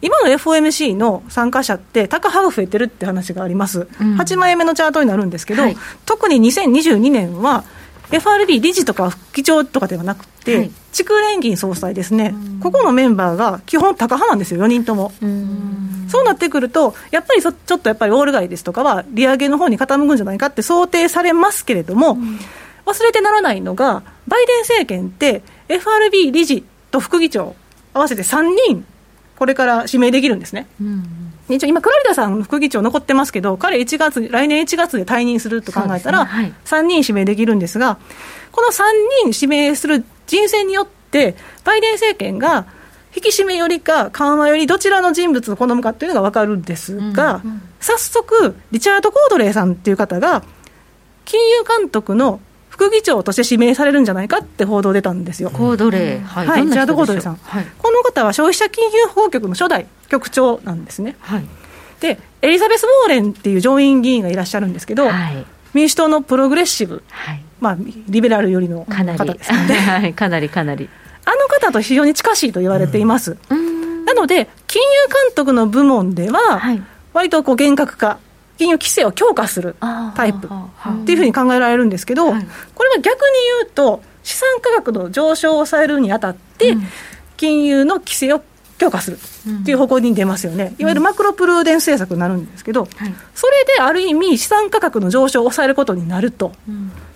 [0.00, 5.76] 今の FOMC の参加者って、高派が増えてるって話があります、うん、8枚目のチャートになるんですけど、はい、
[6.06, 7.64] 特に2022年は、
[8.10, 15.12] FRB 理事とか議長とかではなくて、はい、地区連銀総裁ですね、ここのメンバーが基本、高派なんですよ、4人とも。
[16.08, 22.16] そうなってくると、やっぱりちょっとやっぱりウォール街ですとかは、利上げの方に傾くんじゃないかって想定されますけれども、
[22.86, 27.54] 忘れてならないのが、バイデン政権って、FRB 理事と副議長、
[27.92, 28.86] 合わせて3人
[29.38, 30.66] これから指名できるんですね。
[30.80, 31.04] うん
[31.48, 36.24] 一応今、クラリダさん副議長残ってますけど、彼1月、来年1月で退任すると考えたら、ね。
[36.26, 37.96] はい、3人指名できるんですが、
[38.52, 38.82] この3
[39.22, 42.66] 人指名する人選によって、バイデン政権が
[43.16, 50.42] 引き締めよりか緩和よりどちらの人物を好むかというのが分かるんですが、うんうん、早速、リチャード・コードレーさんという方が、
[51.24, 52.40] 金融監督の
[52.78, 55.50] 副議長として指名されるんじゃないかって報道出たんですよ。
[55.50, 61.16] コードレー、はい、はい、ジャード・コードレーさん、はい、この方は消費者金融法局の初代局長なんですね。
[61.18, 61.44] はい、
[61.98, 67.76] で、エリザベス・ウォーレンっていう上院議員がいらっしゃるんですけど、はい、民主党のプログレッシブ、はい、まあ、
[68.08, 70.88] リベラル寄りの方ですので、 はい、かなりかなり。
[71.24, 73.36] あの方と非常に近しいと言われています。
[73.50, 74.88] うん、なので、金融
[75.26, 76.62] 監督の部門では、
[77.12, 78.18] 割とこう厳格化
[78.58, 79.76] 金融規制を強化する
[80.14, 82.40] タイプっていうふうに考えられるんですけど、これ
[82.90, 83.10] は逆に
[83.62, 86.76] 言うと、資産価格の上昇を抑えるにあたって、
[87.36, 88.42] 金融の規制を
[88.78, 89.18] 強化する
[89.60, 92.88] っていう方向に出ますよね、いわゆるマクロプルーデン政策になるんですけど、
[93.34, 96.52] それである意味、資産価格の上昇を抑えることになると、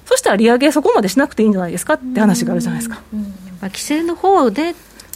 [0.06, 3.00] そしたら利上げそこまでしなくていいんじゃないですかって話があるじゃないですか。
[3.12, 3.18] ま
[3.68, 4.74] あ、規制の方で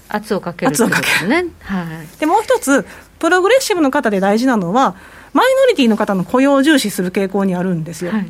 [0.09, 2.87] 圧をかける圧をかける、ね、はい、でもう一つ、
[3.19, 4.95] プログレッシブの方で大事なのは、
[5.37, 8.13] マイノリティの方の雇用を重視する傾向にあるんですよ。
[8.13, 8.27] はい、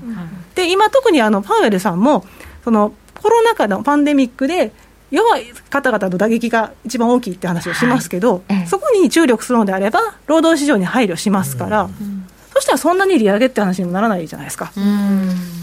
[0.57, 2.26] で今特にあのパウエルさんも
[2.64, 2.92] その
[3.22, 4.72] コロナ禍のパンデミックで
[5.12, 14.72] 弱い方々の打撃が一番大きいって話をしますけど、はい、そこに注力するのであれば労働市場に配慮しますから、うん、そしたらそんなに利上げって話にもならないじゃないですか。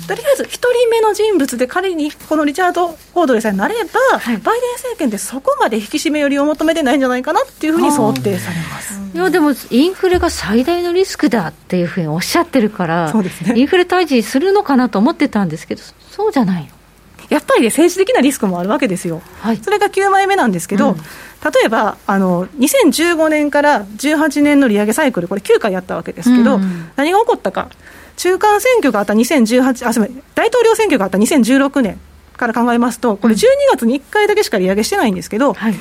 [0.07, 9.01] とりあえず1人目の人物で仮にこのリチャード・コードレさえなれば、はい、バイデン政権ってそこまで引き締め寄りを求めてないんじゃないかなっていうふうに想定されます。
[9.13, 16.69] いやでも、インフレが最大のリスクだっていうふうにおっしゃってるから、そうですね、インフレ退治するのかなと思ってたんですけど、そうじゃないの。
[17.29, 21.03] やっぱりね、政治的なリスクもあるわけですよ、はい、それが9枚目なんですけど、うん、例
[21.65, 27.69] えばあの2015年から18年の利上げサイクル、これ9回やったわけですけど、うん、何が起こったか、
[28.18, 30.24] 中間選挙があった2018あすみません。
[30.36, 31.99] 大統領選挙があった2016年
[32.38, 35.76] から考えますと、これ、12月に1回だけしか利上げしてないんですけど、はい。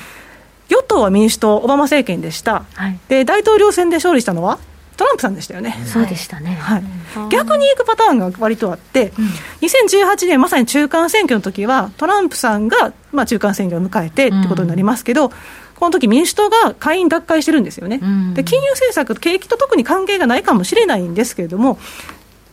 [0.69, 2.99] 与党は民主党、オバマ政権でした、はい。
[3.09, 4.59] で大統領選で勝利したのは
[4.97, 5.77] トランプさんでしたよね。
[5.87, 6.83] そうでしたね、はい、
[7.31, 9.13] 逆に行くパターンが割とあって、
[9.61, 18.35] 2018年、まさに中間選挙の時は、トランプさんが、まあ、中間選挙を迎えてってことになりますけど、この時民主党が下院奪回してるんですよね、ん。
[18.35, 21.79] で金融政策、景気と特に関係がないかもしれないんですけれども、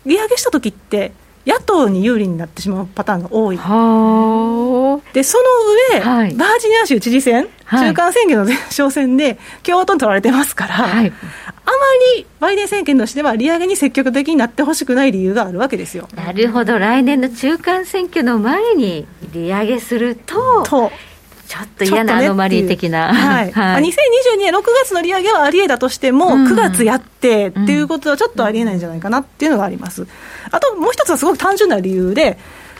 [0.06, 1.12] 利上げした時って、
[1.46, 3.58] 野党に有利になってしまうパターンが多い。
[3.58, 5.44] はでその
[5.96, 6.34] 上、はい。
[6.36, 7.88] バージニア州知事選、はい。
[7.90, 11.08] 中間選挙の前哨戦で共和党に取られてますから、はい。
[11.70, 11.78] あま
[12.18, 16.08] りバイデン政権としては利上げに積極的になってほしくない理由があるわけですよ。
[16.16, 16.78] なるほど。
[16.78, 20.92] 来年の中間選挙の前に利上げするとと
[21.50, 23.52] ちょっと嫌なアノマリー的な、はい。
[23.58, 23.82] まあ2022
[24.38, 26.48] 年6月の利上げはありえだとしても、うん。
[26.48, 30.06] 9月やってっていうことはちょっとありえないんじゃないかなっていうのがあります。
[30.52, 32.38] あともう一つはすごく単純な理由で、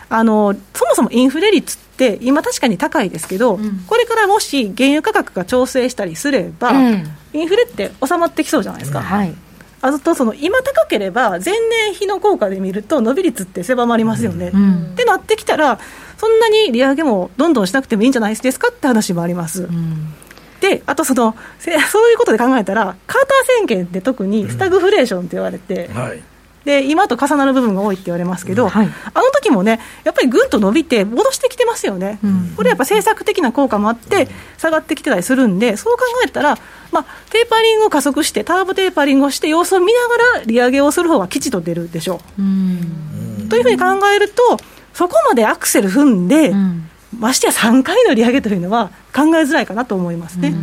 [0.08, 3.84] あのそもそもインフレ率って、今、確かに高いですけど、ん。
[3.88, 9.02] これからもし原油価格が調整したりすれば、えインフレって収まってきそうじゃないですか。
[9.02, 9.34] はい。
[9.82, 11.54] あとその今高ければ前
[11.86, 14.90] 年比の効果で見ると伸び率って狭まりますよね、ん。
[14.92, 15.78] ってなってきたら
[16.20, 20.12] そんなに利上げもどんどんしなくてもいいんじゃないですかって話もあります、うん。
[20.60, 26.22] であとそのせ そういうことで考えたらカーター宣言って特にスタグフレーションって言われて、はい。
[26.64, 28.88] で今と重なる部分が多いって言われますけど、はい。
[29.14, 32.52] あの時もねやっぱりぐんと伸びて戻してきてますよね、ん。
[32.54, 36.58] これやっぱ政策的な効果もあって下がってきてたりするんでそう考えたら、
[36.92, 42.42] まあ、テーパリングを加速してターボテーパリングをして様子を見ながら利上げをする方が吉と出るでしょう。
[42.42, 43.46] ん。
[43.46, 44.58] う、というふうに考えると
[44.94, 46.86] そこまでアクセル踏んで、うん。
[47.18, 50.54] ましてや3回の利上げというのは考えづらいかなと思いますね、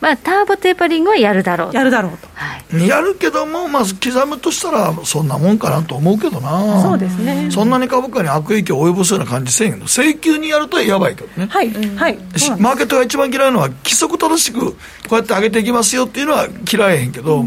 [0.00, 1.76] まあ、ターボテーパリングはやるだろうと。
[1.76, 2.28] やるだろうと。
[2.34, 2.88] はい。
[2.88, 6.82] やるけども、まあ、刻むとしたら、そんなもんかなと思うけどな。
[6.82, 7.48] そうですね。
[7.50, 11.48] そんなに株価に悪影響を及ぼすような感じせんけど、請求にやるとやばいけどね。
[11.50, 12.18] はい、はい、
[12.58, 14.76] マーケットが一番嫌いなのは規則正しくこ
[15.10, 17.44] うやって上げていきますよっていうのは嫌いへんけど、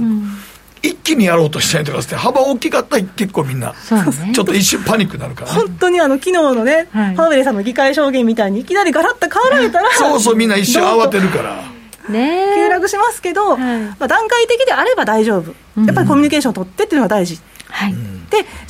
[0.86, 3.76] 一気にやろうとしたりとかして幅大きかったら結構みんなね。
[4.34, 7.16] ちょっと一瞬パニックになるからね、本当にあの昨日のね、はい。
[7.16, 11.64] パウエルさんの議会証言みたいにいきなりガラッと変わられたら、 そうそうみんな一瞬慌てるから。
[12.10, 12.54] ね。
[12.56, 13.60] 急落しますけど、はい。
[13.60, 15.54] まあ、段階的であれば大丈夫、
[15.86, 17.40] やっぱりコミュニケーションを取ってっていうのが大事。
[17.68, 17.98] はい、で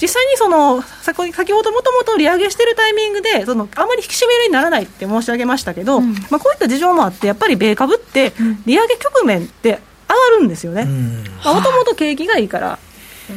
[0.01, 8.33] 実際にその先先ほどもともと利上げしてるタイミングでそのあまり引き締めにならないって申し上げましたけど、まあ、こういった事情もあってやっぱり米株って
[8.65, 10.85] 利上げ局面って上がるんですよね。
[10.85, 12.79] もともと景気がいいから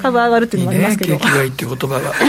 [0.03, 2.13] 株上がるっていういいねのもありますけど、景気がいいっていう言葉が。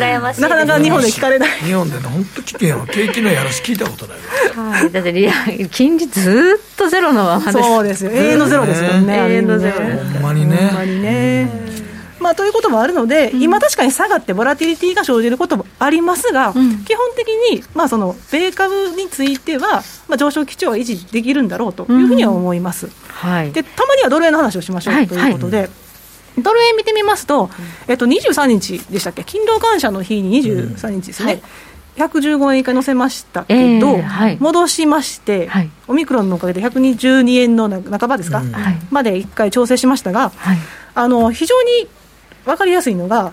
[0.00, 1.48] 羨ましいなかなか日本で聞かれない。
[1.60, 4.18] 日本でね本当危険は景気のやらし聞いたことない
[4.58, 4.72] わ。
[4.72, 8.10] はい、だって金利ずーっとゼロのままですそうですよ。
[8.10, 9.14] 永遠のゼロですよね。
[9.14, 10.56] 永遠のゼロほんまにね。
[10.56, 11.79] ほんまにね
[12.20, 22.88] まあ、ということもあるので、今、確かに下がってボラティリティが生じることもありますが、ん基本的に、まあ、その米株については、まあ、上昇基調は維持できるんだろうというふうには思います。
[23.08, 25.68] はいでたまにはドル円の話をしましょう、はいということで、
[26.38, 27.50] ドル円見てみますと、
[27.88, 31.42] えっと、23日でしたっけ、勤労感謝の日に23日ですね、
[31.96, 40.58] 115円以下乗せましたけど、えーはい戻しまして、はいオミクロンのおかげで122円の半ばですか、うんはいまで1回調整しましたが、はい
[40.94, 41.88] あの非常に
[42.44, 43.32] 分かりやすいのが、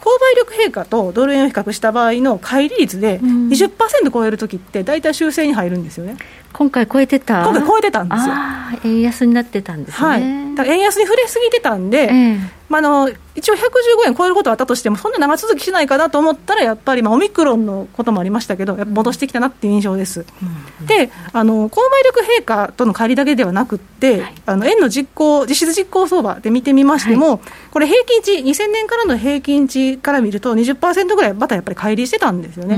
[0.00, 3.48] 購買力陛下とドル円を比較した場合の乖離率でうん。
[3.48, 6.16] 20%超えるときって、大体修正に入るんですよね、
[6.52, 7.44] 今回超えてた。
[7.44, 8.34] 今回超えてたんですよ。
[8.84, 13.58] 円安になってたんですね、はい、円安に触れすぎてたんで、ええまあ、あの一応115
[14.06, 20.24] 円超えることはあったとしても、そんな長続きしないかなと思ったら、やっぱり、まあ、オミクロンのこともありましたけど、やっぱ戻してきたなっていう印象です。
[20.86, 32.76] であの、購買力陛下との乖離だけではなくって、あの円の実行、実質実行相場で見てみましても、これ、平均値、2000年からの平均値から見ると、20%ぐらいまたやっぱり乖離してたんですよね。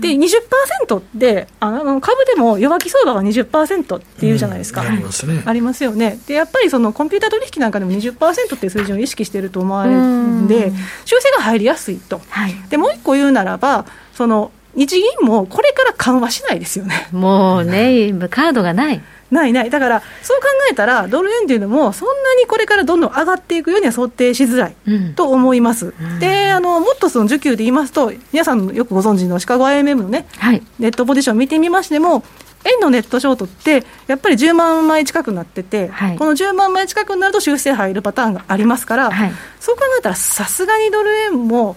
[0.00, 4.88] で20%ってあの株でも弱気相場が20%っていうじゃないですか、うん。
[4.88, 5.42] ありますね。
[5.46, 6.18] ありますよね。
[6.26, 10.76] でやっぱりそのコンピューター取引なんかでも20%っていう数字を意識してると思われるんうでん。
[11.04, 12.20] 修正が入りやすいと。
[12.28, 12.54] はい。
[12.70, 13.84] でもう一個言うならば
[14.14, 17.08] その日銀もこれから緩和しないですよね。
[17.12, 19.70] もうね今カードがないないない。
[19.70, 25.14] だからそう考えたらドル円っていうのもそんなにこれからどんどん上がっていくようには想定しづらいうん。
[25.14, 30.62] と思います、であのもっとその需給で言いますと皆さんよくご存知のシカゴ IMM のねはい。
[30.78, 32.22] ネットポジション見てみましても、
[32.64, 36.16] 円のネットショートって、やっぱり10万枚近くなってて、はい。
[36.16, 39.32] この10万枚近くになると修正入るパターンがありますから、はい。
[39.58, 41.76] そう考えたら、さすがにドル円も、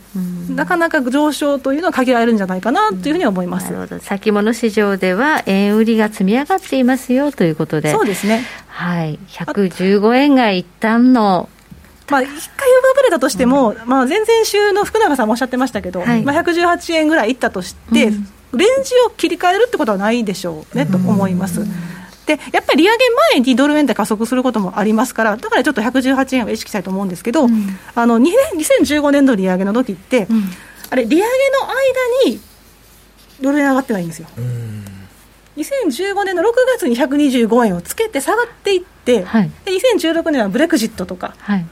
[0.50, 3.74] なかなか上昇というのは限られるんじゃないかなというふうに思います。
[4.02, 7.92] 先物市場では円売りが積み上がっていますよということで。
[7.92, 8.44] そうですね。
[8.68, 9.20] はい。
[9.30, 11.50] 115円が一旦の。
[12.10, 12.64] まあ、一回
[13.04, 16.24] れたとしても、まあ、前々週の福永さんもおっしゃってましたけど、はい。
[16.24, 18.12] まあ、118円ぐらいいったとして、
[18.58, 21.66] レンジを切り替えるってことはないでしょうね、と思います。
[22.26, 22.98] でやっぱり利上げ
[23.34, 27.48] 前にドル円で加速することもありますから、だからちょっと118円は意識したいと思うんですけど、
[27.96, 28.34] あの2年
[28.82, 30.28] 2015年の利上げの時って、
[30.90, 31.28] あれ、利上げの
[32.26, 32.40] 間に
[33.42, 34.28] ドル円上がってないんですよ。
[35.58, 36.46] 2015年の6
[36.78, 39.52] 月に125円をつけて下がっていって、はい。
[39.66, 41.66] で2016年はブレクジットとかはい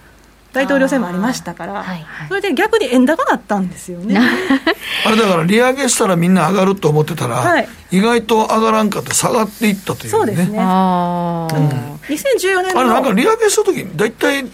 [0.54, 4.20] 大統領選もありましたから、はいそれで逆に円高だったんですよね。
[5.06, 10.10] あれだから利上げしたらみんな上がると思ってたら、はい意外と上がらんかって下がっていったというね。
[10.10, 10.58] そうですね。
[10.60, 11.54] ああ、
[12.08, 14.46] 2014年のあれなんか利上げしたときに大体、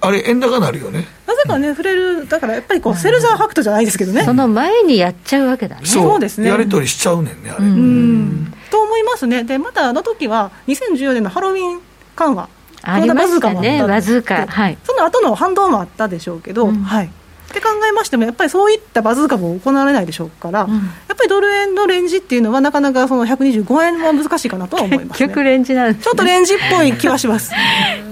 [0.00, 1.06] あれ円高になるよね。
[1.24, 4.24] なぜかね、触れる、だからやっぱりこう、セルザーファクトじゃないですけどね。
[4.24, 7.66] その前にやっちゃうわけだねそうですねやり取りしちゃうねんね、あれ。
[7.66, 9.44] うんと思いますね。
[9.44, 11.80] で、またあの時は、2014年のハロウィン
[12.16, 12.48] 緩和。
[12.82, 14.78] ありましたねバズーカはい。
[14.84, 17.06] その後の反動もあったでしょうけど、はい。
[17.06, 20.68] って考えましても、やっぱりそういったバズーカも行われないでしょうから、やっ
[21.08, 25.26] ぱりドル円のレンジっていうのは、なかなかその125円は難しいかなとは思います、ね。
[25.26, 27.52] 結局レンジなんです、ね、ちょっとレンジっぽい気はします。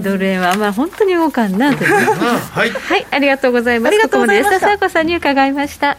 [0.00, 1.90] ドル円はまあ本当に動かんなという。
[2.52, 2.70] はい。
[2.70, 3.88] はいありがとうございます。
[3.88, 4.58] ありがとうございました。
[4.58, 5.96] ここまで安田紗子さんに伺いました。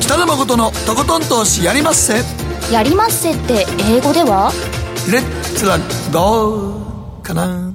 [0.00, 2.14] 北野誠のとことん投資やりまっせ。
[2.72, 4.52] やりまっせって英語では？
[5.10, 5.78] レッツラ
[6.12, 7.74] ゴーかな。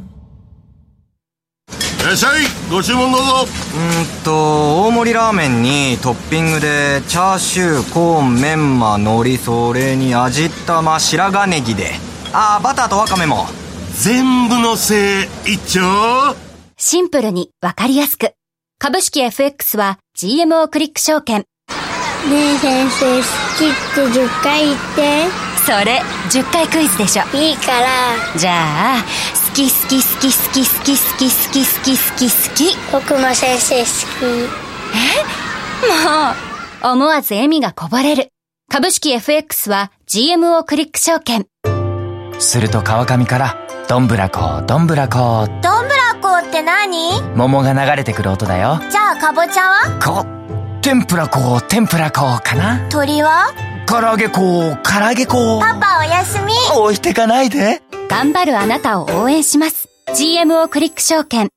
[1.70, 11.92] いらっしゃいご注文どうぞうーんと大盛りラーメンにトッピングでチャーシューコーンメンマ海苔それに味玉白髪ネギで
[12.34, 13.46] ああバターとワカメも
[14.02, 16.36] 全部のせい一丁
[16.78, 18.32] シンプルにわかりやすく。
[18.80, 21.40] 株式 FX は GMO クリック証券。
[21.40, 21.46] ね
[22.56, 23.24] え先生好
[23.58, 27.24] きって10回言ってそれ、10回クイズでしょ。
[27.38, 27.88] いいから
[28.36, 29.04] じゃあ、
[29.50, 32.78] 好き好き好き好き好き好き好き好き好き好き。
[32.92, 33.88] 僕も先生好
[36.84, 38.30] もう、思わず笑みがこぼれる。
[38.72, 41.46] 株式 FX は GMO クリック証券。
[42.40, 43.58] すると川上から
[43.88, 47.22] どんぶらこどんぶらこきどんぶらこって何？
[47.36, 50.00] 桃が流れてくる音だよじゃあかぼちゃは？
[50.00, 50.39] こ
[50.82, 52.88] 天ぷらこ天ぷらこかな？
[52.90, 53.54] 鳥は？
[53.88, 56.54] 唐揚げこ唐揚げこパパおやすみ。
[56.78, 57.82] 置いてかないで。
[58.10, 59.90] 頑張るあなたを応援します。
[60.16, 61.50] GMO クリック証券。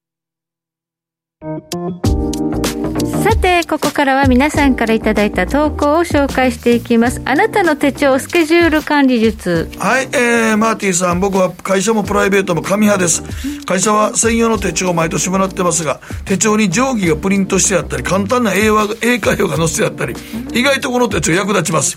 [3.23, 13.23] さてここからは皆さんからいただいた投稿を紹介していきますあなたの手帳スケジュール管理術はい、えー、マーティさん、僕は会社もプライベートも紙派です。
[13.65, 20.15] 会社は専用の手帳を毎年もらってますが、手帳に定規がプリントしてあったり、簡単な英和英会話が載せてあったり、
[20.53, 21.97] 意外とこの手帳役立ちます。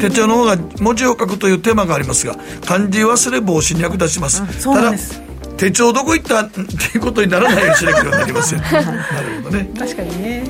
[0.00, 4.42] 手帳の方が文字を書くという手間がありますが、漢字忘れ防止に役立ちます。
[4.60, 5.28] そうなんです
[5.58, 6.42] 手帳どこ行った？
[6.42, 8.60] ん っていうことにならないようにしなきゃなりません。
[8.62, 8.84] なる
[9.42, 9.70] ほどね。
[9.78, 10.44] 確かにね。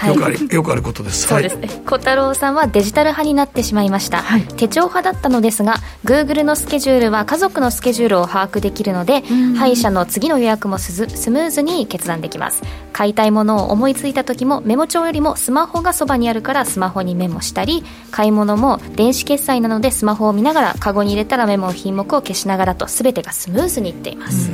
[0.00, 1.26] はい、よくあり、よくあることです。
[1.28, 1.56] そうです。
[1.56, 4.42] ね、小太郎さんはデジタル派になってしまいました、はい。
[4.56, 9.22] 手帳派だったのですが Google のスケジュールは家族のスケジュールを把握できるので
[9.56, 12.62] 歯医者の次の予約もスズスムーズに決断できます。
[12.92, 24.53] 買いたいものを思いついた時もメモ帳よりもスマホがそばにあるからスマホにメモしたり買い物も電子決済なのでスマホを見ながらカゴに入れたらメモ品目を消しながらと全てがスムーズにいっています、う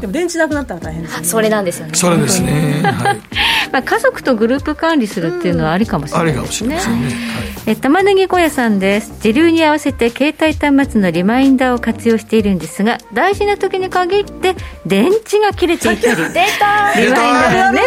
[0.00, 1.26] でも電池なくなったら大変ですよね。
[1.26, 2.82] それなんですよねそれですね。
[2.82, 3.20] はい。
[3.72, 7.32] まあ、家族とグループ管理するっていうのはありかもしれあないですねりかもしれませんね。
[7.34, 7.50] はい。
[7.66, 14.56] え玉ねぎ小屋さんです時流に合わせて携帯端末のリマインダーを活用しているんですが大事な時に限って
[14.86, 16.24] 電池が切れていたり出
[16.58, 17.82] たリマインダーがね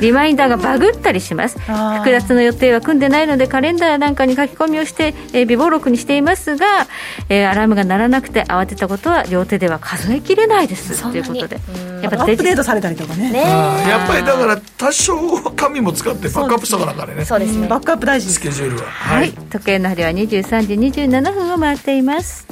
[0.00, 1.58] リマインダーがバグったりします。
[1.58, 6.86] 複雑な予定は組んでないのでカレンダーなんかに書き込みをして、えー備忘録にしていますが、
[7.28, 11.02] えーアラームが鳴らなくて慌てたことは両手では数えきれないです。
[11.02, 11.56] ということで。
[11.56, 12.02] うん。
[12.02, 13.32] やっアッぱデジプデートされたりとかね。
[13.32, 15.16] ねやっぱりだから多少
[15.56, 17.24] 紙も使ってバックアップしたからからね。
[17.24, 17.66] そうですね。
[17.66, 18.38] バックアップ大事です。
[18.38, 18.84] スケジュールは。
[18.84, 22.46] はい、時計の針は23時27分を回っています。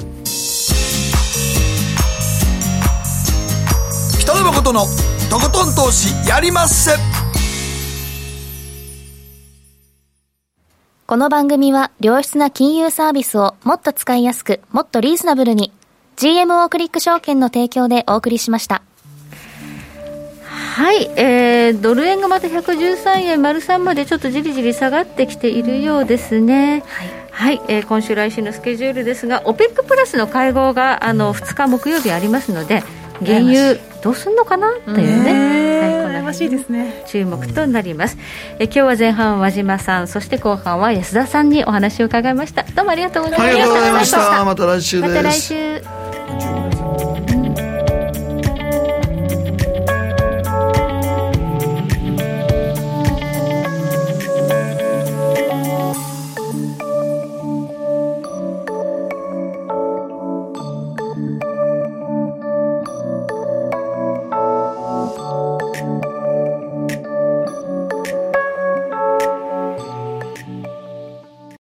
[4.19, 4.81] 北野誠の
[5.29, 6.91] とことん投資やりまっせ
[11.09, 15.71] この番組は良質な金融サービスをもっと使いやすく、もっとリーズナブルに
[16.17, 18.81] GMO クリック証券の提供でお送りしました。
[20.43, 26.83] はい、えー、ドル円がまた113円丸3までちょっとじりじり下がってきているようですね。
[27.31, 32.83] はい、えー今週来週のスケジュールですが、OPEC プラスの会合があの2日木曜日ありますので、
[33.25, 37.03] 原油どうすんのかなというね、はい、こましいですね。
[37.07, 38.17] 注目となります。
[38.59, 42.63] え今日は前半和島さん、そして後半は安田さんにお話を伺いました。
[42.63, 43.51] どうもありがとうございました。
[43.51, 45.81] ありがとうございましたまた来週ですまた来週。